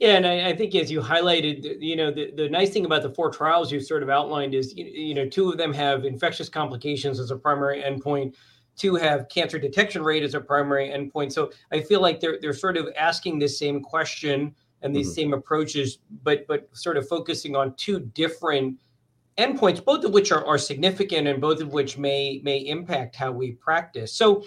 Yeah, 0.00 0.16
and 0.16 0.26
I, 0.26 0.48
I, 0.48 0.56
think 0.56 0.74
as 0.74 0.90
you 0.90 1.00
highlighted, 1.00 1.80
you 1.80 1.94
know, 1.94 2.10
the, 2.10 2.32
the 2.32 2.48
nice 2.48 2.70
thing 2.70 2.84
about 2.84 3.02
the 3.02 3.10
four 3.10 3.30
trials 3.30 3.70
you 3.70 3.78
sort 3.78 4.02
of 4.02 4.10
outlined 4.10 4.52
is, 4.52 4.74
you, 4.76 4.84
you 4.84 5.14
know, 5.14 5.28
two 5.28 5.50
of 5.50 5.56
them 5.56 5.72
have 5.72 6.04
infectious 6.04 6.48
complications 6.48 7.20
as 7.20 7.30
a 7.30 7.36
primary 7.36 7.80
endpoint. 7.80 8.34
Two 8.76 8.96
have 8.96 9.28
cancer 9.28 9.56
detection 9.56 10.02
rate 10.02 10.24
as 10.24 10.34
a 10.34 10.40
primary 10.40 10.88
endpoint. 10.88 11.32
So 11.32 11.52
I 11.70 11.80
feel 11.80 12.00
like 12.00 12.18
they're 12.18 12.38
they're 12.40 12.52
sort 12.52 12.76
of 12.76 12.88
asking 12.98 13.38
the 13.38 13.48
same 13.48 13.80
question 13.80 14.52
and 14.82 14.94
these 14.94 15.06
mm-hmm. 15.08 15.14
same 15.14 15.32
approaches, 15.32 15.98
but 16.24 16.44
but 16.48 16.68
sort 16.72 16.96
of 16.96 17.06
focusing 17.06 17.54
on 17.54 17.74
two 17.76 18.00
different 18.00 18.80
endpoints, 19.38 19.84
both 19.84 20.04
of 20.04 20.12
which 20.12 20.32
are, 20.32 20.44
are 20.44 20.58
significant 20.58 21.28
and 21.28 21.40
both 21.40 21.60
of 21.60 21.72
which 21.72 21.98
may 21.98 22.40
may 22.42 22.58
impact 22.58 23.14
how 23.14 23.30
we 23.30 23.52
practice. 23.52 24.12
So, 24.12 24.42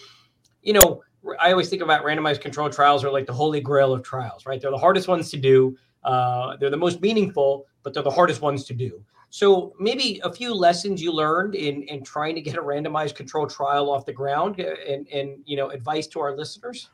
you 0.62 0.74
know, 0.74 1.04
I 1.40 1.52
always 1.52 1.70
think 1.70 1.82
about 1.82 2.04
randomized 2.04 2.42
controlled 2.42 2.74
trials 2.74 3.04
are 3.04 3.12
like 3.12 3.26
the 3.26 3.34
holy 3.34 3.62
grail 3.62 3.94
of 3.94 4.04
trials, 4.04 4.46
right? 4.46 4.62
They're 4.62 4.72
the 4.72 4.78
hardest 4.78 5.08
ones 5.08 5.30
to 5.32 5.38
do. 5.38 5.78
Uh, 6.04 6.56
they're 6.58 6.70
the 6.70 6.78
most 6.78 7.02
meaningful, 7.02 7.66
but 7.84 7.94
they're 7.94 8.04
the 8.04 8.12
hardest 8.12 8.42
ones 8.42 8.64
to 8.66 8.74
do. 8.74 9.04
So 9.30 9.74
maybe 9.80 10.22
a 10.24 10.32
few 10.32 10.54
lessons 10.54 11.02
you 11.02 11.12
learned 11.12 11.56
in 11.56 11.84
in 11.84 12.04
trying 12.04 12.36
to 12.36 12.42
get 12.42 12.56
a 12.56 12.62
randomized 12.62 13.16
controlled 13.16 13.50
trial 13.50 13.90
off 13.90 14.06
the 14.06 14.14
ground, 14.14 14.60
uh, 14.60 14.76
and 14.88 15.08
and 15.10 15.40
you 15.46 15.58
know 15.58 15.70
advice 15.70 16.08
to 16.08 16.20
our 16.22 16.36
listeners. 16.36 16.90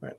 Right. 0.00 0.18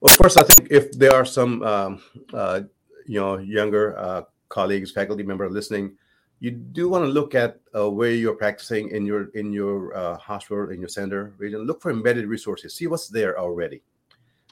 Well, 0.00 0.14
first, 0.14 0.38
I 0.38 0.44
think 0.44 0.70
if 0.70 0.92
there 0.92 1.14
are 1.14 1.24
some 1.24 1.62
um, 1.62 2.02
uh, 2.34 2.62
you 3.06 3.18
know 3.18 3.38
younger 3.38 3.98
uh, 3.98 4.22
colleagues, 4.50 4.90
faculty 4.90 5.22
member 5.22 5.48
listening, 5.48 5.96
you 6.40 6.52
do 6.52 6.88
want 6.88 7.04
to 7.04 7.08
look 7.08 7.34
at 7.34 7.60
uh, 7.74 7.90
where 7.90 8.12
you're 8.12 8.34
practicing 8.34 8.90
in 8.90 9.04
your 9.04 9.28
in 9.34 9.52
your 9.52 9.96
uh, 9.96 10.16
hospital 10.18 10.70
in 10.70 10.80
your 10.80 10.88
center 10.88 11.34
region. 11.38 11.62
Look 11.62 11.82
for 11.82 11.90
embedded 11.90 12.26
resources. 12.26 12.74
See 12.74 12.86
what's 12.86 13.08
there 13.08 13.38
already. 13.38 13.82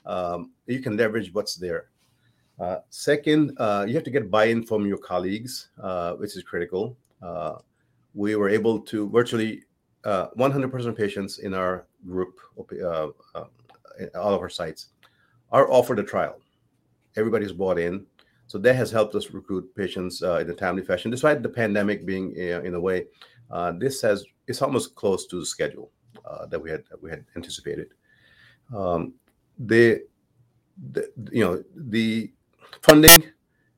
Um, 0.05 0.53
you 0.67 0.81
can 0.81 0.97
leverage 0.97 1.33
what's 1.33 1.55
there. 1.55 1.87
Uh, 2.59 2.79
second 2.91 3.53
uh, 3.59 3.85
you 3.87 3.95
have 3.95 4.05
to 4.05 4.11
get 4.11 4.31
buy-in 4.31 4.65
from 4.65 4.87
your 4.87 4.99
colleagues 4.99 5.69
uh, 5.83 6.15
which 6.15 6.37
is 6.37 6.43
critical. 6.43 6.97
Uh, 7.23 7.57
we 8.15 8.35
were 8.35 8.49
able 8.49 8.81
to 8.81 9.09
virtually 9.11 9.63
100% 10.05 10.97
patients 10.97 11.39
in 11.39 11.53
our 11.53 11.87
group 12.07 12.39
all 14.15 14.35
of 14.35 14.41
our 14.41 14.49
sites 14.49 14.89
are 15.51 15.71
offered 15.71 15.99
a 15.99 16.03
trial. 16.03 16.41
Everybody's 17.17 17.53
bought 17.53 17.79
in 17.79 18.07
so 18.47 18.59
that 18.59 18.75
has 18.77 18.91
helped 18.91 19.15
us 19.15 19.31
recruit 19.31 19.75
patients 19.75 20.23
uh, 20.23 20.37
in 20.37 20.49
a 20.49 20.55
timely 20.55 20.83
fashion, 20.83 21.11
despite 21.11 21.43
the 21.43 21.49
pandemic 21.49 22.07
being 22.07 22.35
in 22.37 22.75
a 22.75 22.81
way. 22.81 23.07
Uh, 23.51 23.73
this 23.73 24.01
has 24.03 24.25
it's 24.47 24.63
almost 24.63 24.95
close 24.95 25.27
to 25.27 25.41
the 25.41 25.47
schedule 25.47 25.91
uh, 26.25 26.47
that 26.47 26.61
we 26.61 26.71
had 26.71 26.85
that 26.91 27.03
we 27.03 27.11
had 27.11 27.25
anticipated. 27.35 27.89
Um, 28.75 29.15
the, 29.59 30.03
the, 30.93 31.11
you 31.31 31.45
know 31.45 31.63
the 31.75 32.33
funding 32.83 33.25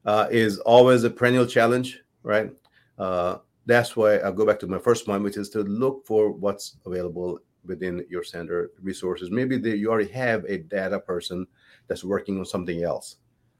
uh, 0.04 0.28
is 0.30 0.58
always 0.60 1.04
a 1.04 1.10
perennial 1.10 1.46
challenge, 1.46 2.00
right? 2.22 2.50
Uh, 2.98 3.38
that's 3.66 3.96
why 3.96 4.16
I'll 4.18 4.32
go 4.32 4.46
back 4.46 4.58
to 4.60 4.66
my 4.66 4.78
first 4.78 5.06
point, 5.06 5.22
which 5.22 5.36
is 5.36 5.50
to 5.50 5.60
look 5.60 6.06
for 6.06 6.30
what's 6.30 6.76
available 6.86 7.38
within 7.64 8.04
your 8.08 8.24
center 8.24 8.70
resources. 8.80 9.30
Maybe 9.30 9.58
the, 9.58 9.76
you 9.76 9.90
already 9.90 10.10
have 10.12 10.44
a 10.44 10.58
data 10.58 10.98
person 10.98 11.46
that's 11.86 12.02
working 12.02 12.38
on 12.38 12.46
something 12.46 12.82
else 12.82 13.16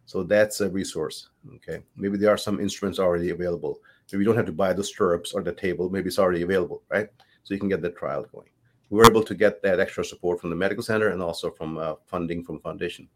so 0.09 0.23
that's 0.23 0.62
a 0.62 0.71
resource. 0.71 1.29
Okay. 1.57 1.83
Maybe 1.94 2.16
there 2.16 2.31
are 2.31 2.38
some 2.38 2.61
instruments 2.61 2.99
already 2.99 3.29
available. 3.29 3.79
Maybe 4.11 4.23
you 4.23 4.25
don't 4.25 4.38
have 4.38 4.47
to 4.47 4.53
buy 4.53 4.73
the 4.73 4.83
stirrups 4.83 5.35
or 5.35 5.42
the 5.42 5.53
table. 5.53 5.90
Maybe 5.90 6.09
it's 6.09 6.18
already 6.18 6.40
available, 6.40 6.83
right? 6.88 7.11
So 7.42 7.53
you 7.53 7.61
can 7.61 7.68
get 7.68 7.83
the 7.83 7.90
trial 7.90 8.25
going. 8.33 8.49
We 8.88 8.97
were 8.97 9.07
able 9.07 9.23
to 9.23 9.35
get 9.35 9.62
that 9.64 9.81
extra 9.81 10.03
support 10.03 10.40
from 10.40 10.49
the 10.49 10.57
medical 10.57 10.83
center 10.83 11.09
and 11.09 11.21
also 11.21 11.51
from 11.51 11.77
uh, 11.77 11.97
funding 12.07 12.42
from 12.42 12.59
foundation. 12.61 13.07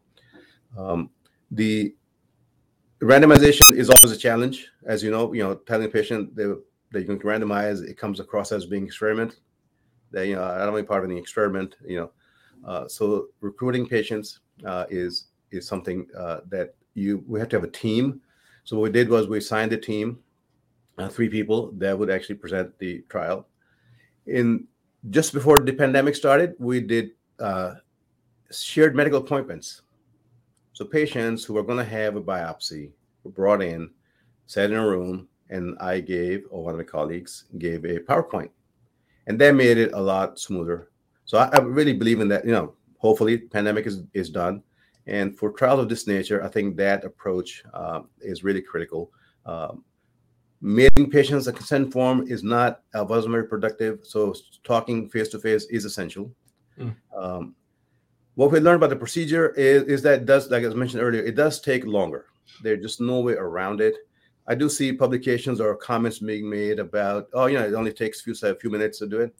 Um, 0.77 1.09
the 1.49 1.95
randomization 3.01 3.73
is 3.73 3.89
always 3.89 4.15
a 4.15 4.21
challenge, 4.21 4.67
as 4.85 5.01
you 5.01 5.09
know. 5.09 5.33
You 5.33 5.41
know, 5.41 5.55
telling 5.55 5.87
a 5.87 5.89
patient 5.89 6.35
they, 6.35 6.43
that 6.43 7.01
you 7.01 7.05
can 7.07 7.17
randomize, 7.17 7.81
it 7.81 7.97
comes 7.97 8.19
across 8.19 8.51
as 8.51 8.67
being 8.67 8.85
experiment. 8.85 9.39
That 10.11 10.27
you 10.27 10.35
know, 10.35 10.43
I 10.43 10.59
don't 10.59 10.73
want 10.73 10.77
to 10.77 10.83
be 10.83 10.87
part 10.87 11.03
of 11.03 11.09
any 11.09 11.19
experiment. 11.19 11.75
You 11.83 11.97
know, 12.01 12.11
uh, 12.67 12.87
so 12.87 13.29
recruiting 13.41 13.87
patients 13.87 14.41
uh, 14.63 14.85
is 14.91 15.29
is 15.49 15.67
something 15.67 16.05
uh, 16.15 16.41
that 16.49 16.75
you 16.93 17.23
we 17.27 17.39
have 17.39 17.49
to 17.49 17.55
have 17.57 17.63
a 17.63 17.71
team. 17.71 18.21
So 18.63 18.77
what 18.77 18.83
we 18.83 18.91
did 18.91 19.09
was 19.09 19.27
we 19.27 19.41
signed 19.41 19.73
a 19.73 19.77
team, 19.77 20.19
uh, 20.97 21.09
three 21.09 21.29
people 21.29 21.71
that 21.73 21.97
would 21.97 22.09
actually 22.09 22.35
present 22.35 22.77
the 22.79 23.03
trial. 23.09 23.47
In 24.25 24.67
just 25.09 25.33
before 25.33 25.57
the 25.57 25.73
pandemic 25.73 26.15
started, 26.15 26.55
we 26.59 26.79
did 26.79 27.11
uh, 27.39 27.75
shared 28.51 28.95
medical 28.95 29.19
appointments. 29.19 29.81
So 30.73 30.85
patients 30.85 31.43
who 31.43 31.53
were 31.53 31.63
going 31.63 31.77
to 31.77 31.91
have 31.91 32.15
a 32.15 32.21
biopsy 32.21 32.91
were 33.23 33.31
brought 33.31 33.61
in, 33.61 33.91
sat 34.47 34.71
in 34.71 34.77
a 34.77 34.87
room, 34.87 35.27
and 35.49 35.77
I 35.79 35.99
gave, 35.99 36.45
or 36.49 36.63
one 36.63 36.73
of 36.73 36.79
my 36.79 36.85
colleagues 36.85 37.45
gave 37.57 37.85
a 37.85 37.99
PowerPoint, 37.99 38.49
and 39.27 39.39
that 39.39 39.55
made 39.55 39.77
it 39.77 39.93
a 39.93 39.99
lot 39.99 40.39
smoother. 40.39 40.89
So 41.25 41.37
I, 41.37 41.49
I 41.53 41.59
really 41.59 41.93
believe 41.93 42.21
in 42.21 42.27
that. 42.29 42.45
You 42.45 42.53
know, 42.53 42.73
hopefully, 42.97 43.37
pandemic 43.37 43.85
is 43.85 44.03
is 44.13 44.29
done 44.29 44.63
and 45.07 45.37
for 45.37 45.51
trials 45.51 45.81
of 45.81 45.89
this 45.89 46.07
nature, 46.07 46.43
I 46.43 46.47
think 46.47 46.77
that 46.77 47.03
approach 47.03 47.63
uh, 47.73 48.01
is 48.21 48.43
really 48.43 48.61
critical. 48.61 49.11
Um, 49.45 49.83
mailing 50.61 51.09
patients 51.09 51.47
a 51.47 51.53
consent 51.53 51.91
form 51.91 52.25
is 52.27 52.43
not 52.43 52.81
uh, 52.97 53.03
wasn't 53.03 53.33
very 53.33 53.47
productive, 53.47 53.99
so 54.03 54.33
talking 54.63 55.09
face 55.09 55.27
to 55.29 55.39
face 55.39 55.65
is 55.65 55.83
essential. 55.83 56.31
Mm. 56.79 56.95
Um, 57.15 57.55
what 58.35 58.51
we 58.51 58.59
learned 58.59 58.77
about 58.77 58.89
the 58.89 58.95
procedure 58.95 59.49
is, 59.51 59.83
is 59.83 60.01
that 60.03 60.21
it 60.21 60.25
does, 60.25 60.49
like 60.49 60.63
I 60.63 60.69
mentioned 60.69 61.03
earlier, 61.03 61.23
it 61.23 61.35
does 61.35 61.59
take 61.59 61.85
longer. 61.85 62.25
There's 62.63 62.81
just 62.81 63.01
no 63.01 63.19
way 63.19 63.33
around 63.33 63.81
it. 63.81 63.95
I 64.47 64.55
do 64.55 64.69
see 64.69 64.91
publications 64.91 65.61
or 65.61 65.75
comments 65.75 66.19
being 66.19 66.49
made 66.49 66.79
about, 66.79 67.27
oh, 67.33 67.45
you 67.45 67.57
know, 67.59 67.65
it 67.65 67.73
only 67.73 67.93
takes 67.93 68.19
a 68.19 68.23
few, 68.23 68.49
a 68.49 68.55
few 68.55 68.69
minutes 68.69 68.99
to 68.99 69.07
do 69.07 69.21
it. 69.21 69.35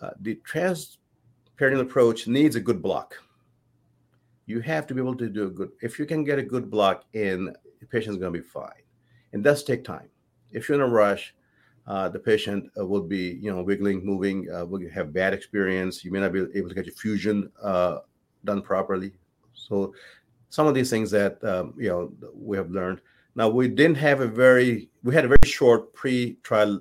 Uh, 0.00 0.10
the 0.20 0.40
transperineal 0.48 1.80
approach 1.80 2.26
needs 2.26 2.56
a 2.56 2.60
good 2.60 2.80
block 2.80 3.16
you 4.46 4.60
have 4.60 4.86
to 4.86 4.94
be 4.94 5.00
able 5.00 5.16
to 5.16 5.28
do 5.28 5.46
a 5.46 5.50
good 5.50 5.70
if 5.82 5.98
you 5.98 6.06
can 6.06 6.24
get 6.24 6.38
a 6.38 6.42
good 6.42 6.70
block 6.70 7.04
in 7.12 7.54
the 7.80 7.86
patient's 7.86 8.18
going 8.18 8.32
to 8.32 8.38
be 8.40 8.46
fine. 8.46 8.82
It 9.32 9.42
does 9.42 9.64
take 9.64 9.82
time. 9.84 10.08
If 10.50 10.68
you're 10.68 10.76
in 10.76 10.82
a 10.82 10.88
rush 10.88 11.34
uh, 11.86 12.08
the 12.08 12.18
patient 12.18 12.70
uh, 12.78 12.86
will 12.86 13.02
be 13.02 13.38
you 13.42 13.52
know 13.52 13.62
wiggling 13.62 14.04
moving 14.04 14.48
uh, 14.50 14.64
will 14.64 14.88
have 14.90 15.12
bad 15.12 15.34
experience. 15.34 16.04
You 16.04 16.12
may 16.12 16.20
not 16.20 16.32
be 16.32 16.46
able 16.54 16.68
to 16.68 16.74
get 16.74 16.86
your 16.86 16.94
fusion 16.94 17.50
uh, 17.62 17.98
done 18.44 18.62
properly. 18.62 19.12
So 19.52 19.94
some 20.48 20.66
of 20.66 20.74
these 20.74 20.90
things 20.90 21.10
that 21.10 21.42
um, 21.44 21.74
you 21.76 21.88
know 21.88 22.12
we 22.34 22.56
have 22.56 22.70
learned. 22.70 23.00
Now 23.34 23.48
we 23.48 23.66
didn't 23.66 23.96
have 23.96 24.20
a 24.20 24.28
very 24.28 24.90
we 25.02 25.14
had 25.14 25.24
a 25.24 25.28
very 25.28 25.38
short 25.44 25.92
pre-trial 25.92 26.80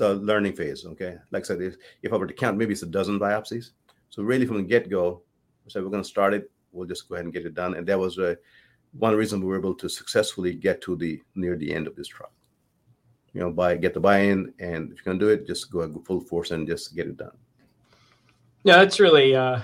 uh, 0.00 0.12
learning 0.12 0.54
phase 0.54 0.84
okay? 0.84 1.16
Like 1.30 1.44
i 1.44 1.46
said 1.46 1.62
if, 1.62 1.76
if 2.02 2.12
i 2.12 2.16
were 2.16 2.26
to 2.26 2.34
count 2.34 2.58
maybe 2.58 2.72
it's 2.72 2.82
a 2.82 2.86
dozen 2.86 3.18
biopsies. 3.18 3.70
So 4.10 4.22
really 4.22 4.46
from 4.46 4.58
the 4.58 4.62
get-go 4.62 5.22
we 5.64 5.70
said 5.70 5.82
we're 5.82 5.90
going 5.90 6.02
to 6.02 6.08
start 6.08 6.34
it 6.34 6.50
we'll 6.72 6.86
just 6.86 7.08
go 7.08 7.14
ahead 7.14 7.24
and 7.24 7.32
get 7.32 7.46
it 7.46 7.54
done. 7.54 7.74
And 7.74 7.86
that 7.86 7.98
was 7.98 8.18
uh, 8.18 8.34
one 8.92 9.14
reason 9.14 9.40
we 9.40 9.46
were 9.46 9.58
able 9.58 9.74
to 9.74 9.88
successfully 9.88 10.54
get 10.54 10.80
to 10.82 10.96
the 10.96 11.20
near 11.34 11.56
the 11.56 11.74
end 11.74 11.86
of 11.86 11.96
this 11.96 12.08
trial. 12.08 12.32
You 13.32 13.40
know, 13.42 13.50
by 13.50 13.76
get 13.76 13.94
the 13.94 14.00
buy-in, 14.00 14.52
and 14.58 14.90
if 14.90 14.98
you're 14.98 15.04
gonna 15.04 15.18
do 15.18 15.28
it, 15.28 15.46
just 15.46 15.70
go 15.70 15.86
full 16.06 16.20
force 16.20 16.50
and 16.50 16.66
just 16.66 16.96
get 16.96 17.06
it 17.06 17.16
done. 17.16 17.36
Yeah, 18.64 18.76
that's 18.76 18.98
really 18.98 19.36
uh, 19.36 19.60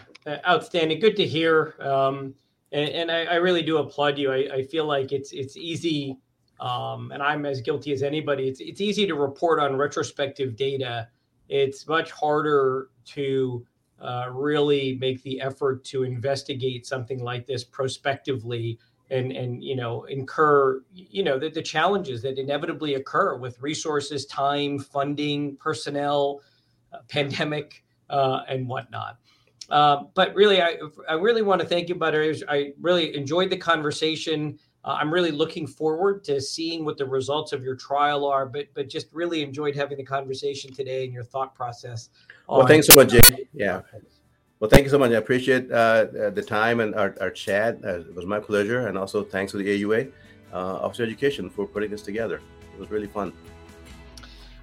outstanding. 0.46 1.00
Good 1.00 1.16
to 1.16 1.26
hear. 1.26 1.74
Um, 1.80 2.34
and, 2.72 2.88
and 2.90 3.10
I, 3.10 3.24
I, 3.24 3.34
really 3.36 3.62
do 3.62 3.78
applaud 3.78 4.18
you. 4.18 4.32
I, 4.32 4.48
I, 4.52 4.62
feel 4.64 4.84
like 4.84 5.12
it's 5.12 5.32
it's 5.32 5.56
easy, 5.56 6.18
um, 6.60 7.10
and 7.12 7.22
I'm 7.22 7.46
as 7.46 7.60
guilty 7.60 7.92
as 7.92 8.02
anybody. 8.02 8.48
It's 8.48 8.60
it's 8.60 8.80
easy 8.80 9.06
to 9.06 9.14
report 9.14 9.60
on 9.60 9.76
retrospective 9.76 10.56
data. 10.56 11.08
It's 11.48 11.86
much 11.86 12.10
harder 12.10 12.88
to 13.06 13.66
uh, 14.04 14.28
really 14.30 14.96
make 15.00 15.22
the 15.22 15.40
effort 15.40 15.84
to 15.84 16.02
investigate 16.02 16.86
something 16.86 17.22
like 17.22 17.46
this 17.46 17.64
prospectively 17.64 18.78
and 19.10 19.32
and 19.32 19.62
you 19.62 19.76
know 19.76 20.04
incur 20.04 20.82
you 20.94 21.22
know 21.22 21.38
the, 21.38 21.48
the 21.48 21.62
challenges 21.62 22.22
that 22.22 22.38
inevitably 22.38 22.94
occur 22.94 23.36
with 23.36 23.60
resources 23.60 24.26
time 24.26 24.78
funding 24.78 25.56
personnel 25.56 26.40
uh, 26.92 26.98
pandemic 27.08 27.84
uh, 28.10 28.42
and 28.48 28.68
whatnot. 28.68 29.18
Uh, 29.70 30.04
but 30.14 30.34
really 30.34 30.60
I, 30.60 30.76
I 31.08 31.14
really 31.14 31.42
want 31.42 31.60
to 31.62 31.66
thank 31.66 31.88
you 31.88 31.94
Badr. 31.94 32.32
I 32.48 32.72
really 32.80 33.16
enjoyed 33.16 33.48
the 33.50 33.56
conversation 33.56 34.58
uh, 34.84 34.98
I'm 35.00 35.12
really 35.12 35.30
looking 35.30 35.66
forward 35.66 36.24
to 36.24 36.40
seeing 36.40 36.84
what 36.84 36.98
the 36.98 37.06
results 37.06 37.52
of 37.52 37.62
your 37.62 37.74
trial 37.74 38.26
are, 38.26 38.46
but 38.46 38.66
but 38.74 38.88
just 38.88 39.06
really 39.12 39.42
enjoyed 39.42 39.74
having 39.74 39.96
the 39.96 40.04
conversation 40.04 40.72
today 40.72 41.04
and 41.04 41.12
your 41.12 41.24
thought 41.24 41.54
process. 41.54 42.10
Well, 42.48 42.66
thanks 42.66 42.86
so 42.86 42.94
much, 42.94 43.10
Jay. 43.10 43.48
Yeah. 43.52 43.82
Well, 44.60 44.70
thank 44.70 44.84
you 44.84 44.90
so 44.90 44.98
much. 44.98 45.10
I 45.10 45.16
appreciate 45.16 45.70
uh, 45.70 46.30
the 46.30 46.42
time 46.42 46.80
and 46.80 46.94
our, 46.94 47.14
our 47.20 47.30
chat. 47.30 47.78
Uh, 47.84 48.00
it 48.00 48.14
was 48.14 48.24
my 48.24 48.40
pleasure. 48.40 48.86
And 48.86 48.96
also 48.96 49.22
thanks 49.22 49.52
to 49.52 49.58
the 49.58 49.82
AUA 49.82 50.10
uh, 50.52 50.56
Office 50.56 51.00
of 51.00 51.06
Education 51.06 51.50
for 51.50 51.66
putting 51.66 51.90
this 51.90 52.02
together. 52.02 52.40
It 52.72 52.80
was 52.80 52.90
really 52.90 53.08
fun. 53.08 53.32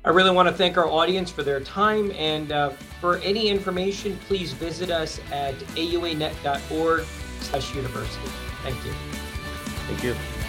I 0.03 0.09
really 0.09 0.32
want 0.32 0.47
to 0.47 0.53
thank 0.55 0.78
our 0.78 0.88
audience 0.88 1.30
for 1.30 1.43
their 1.43 1.59
time. 1.59 2.11
And 2.13 2.51
uh, 2.51 2.69
for 2.99 3.17
any 3.17 3.49
information, 3.49 4.17
please 4.28 4.53
visit 4.53 4.89
us 4.89 5.19
at 5.32 5.53
auanet.org 5.76 7.05
slash 7.41 7.76
university. 7.76 8.30
Thank 8.63 8.84
you. 8.84 9.20
Thank 9.91 10.03
you. 10.05 10.40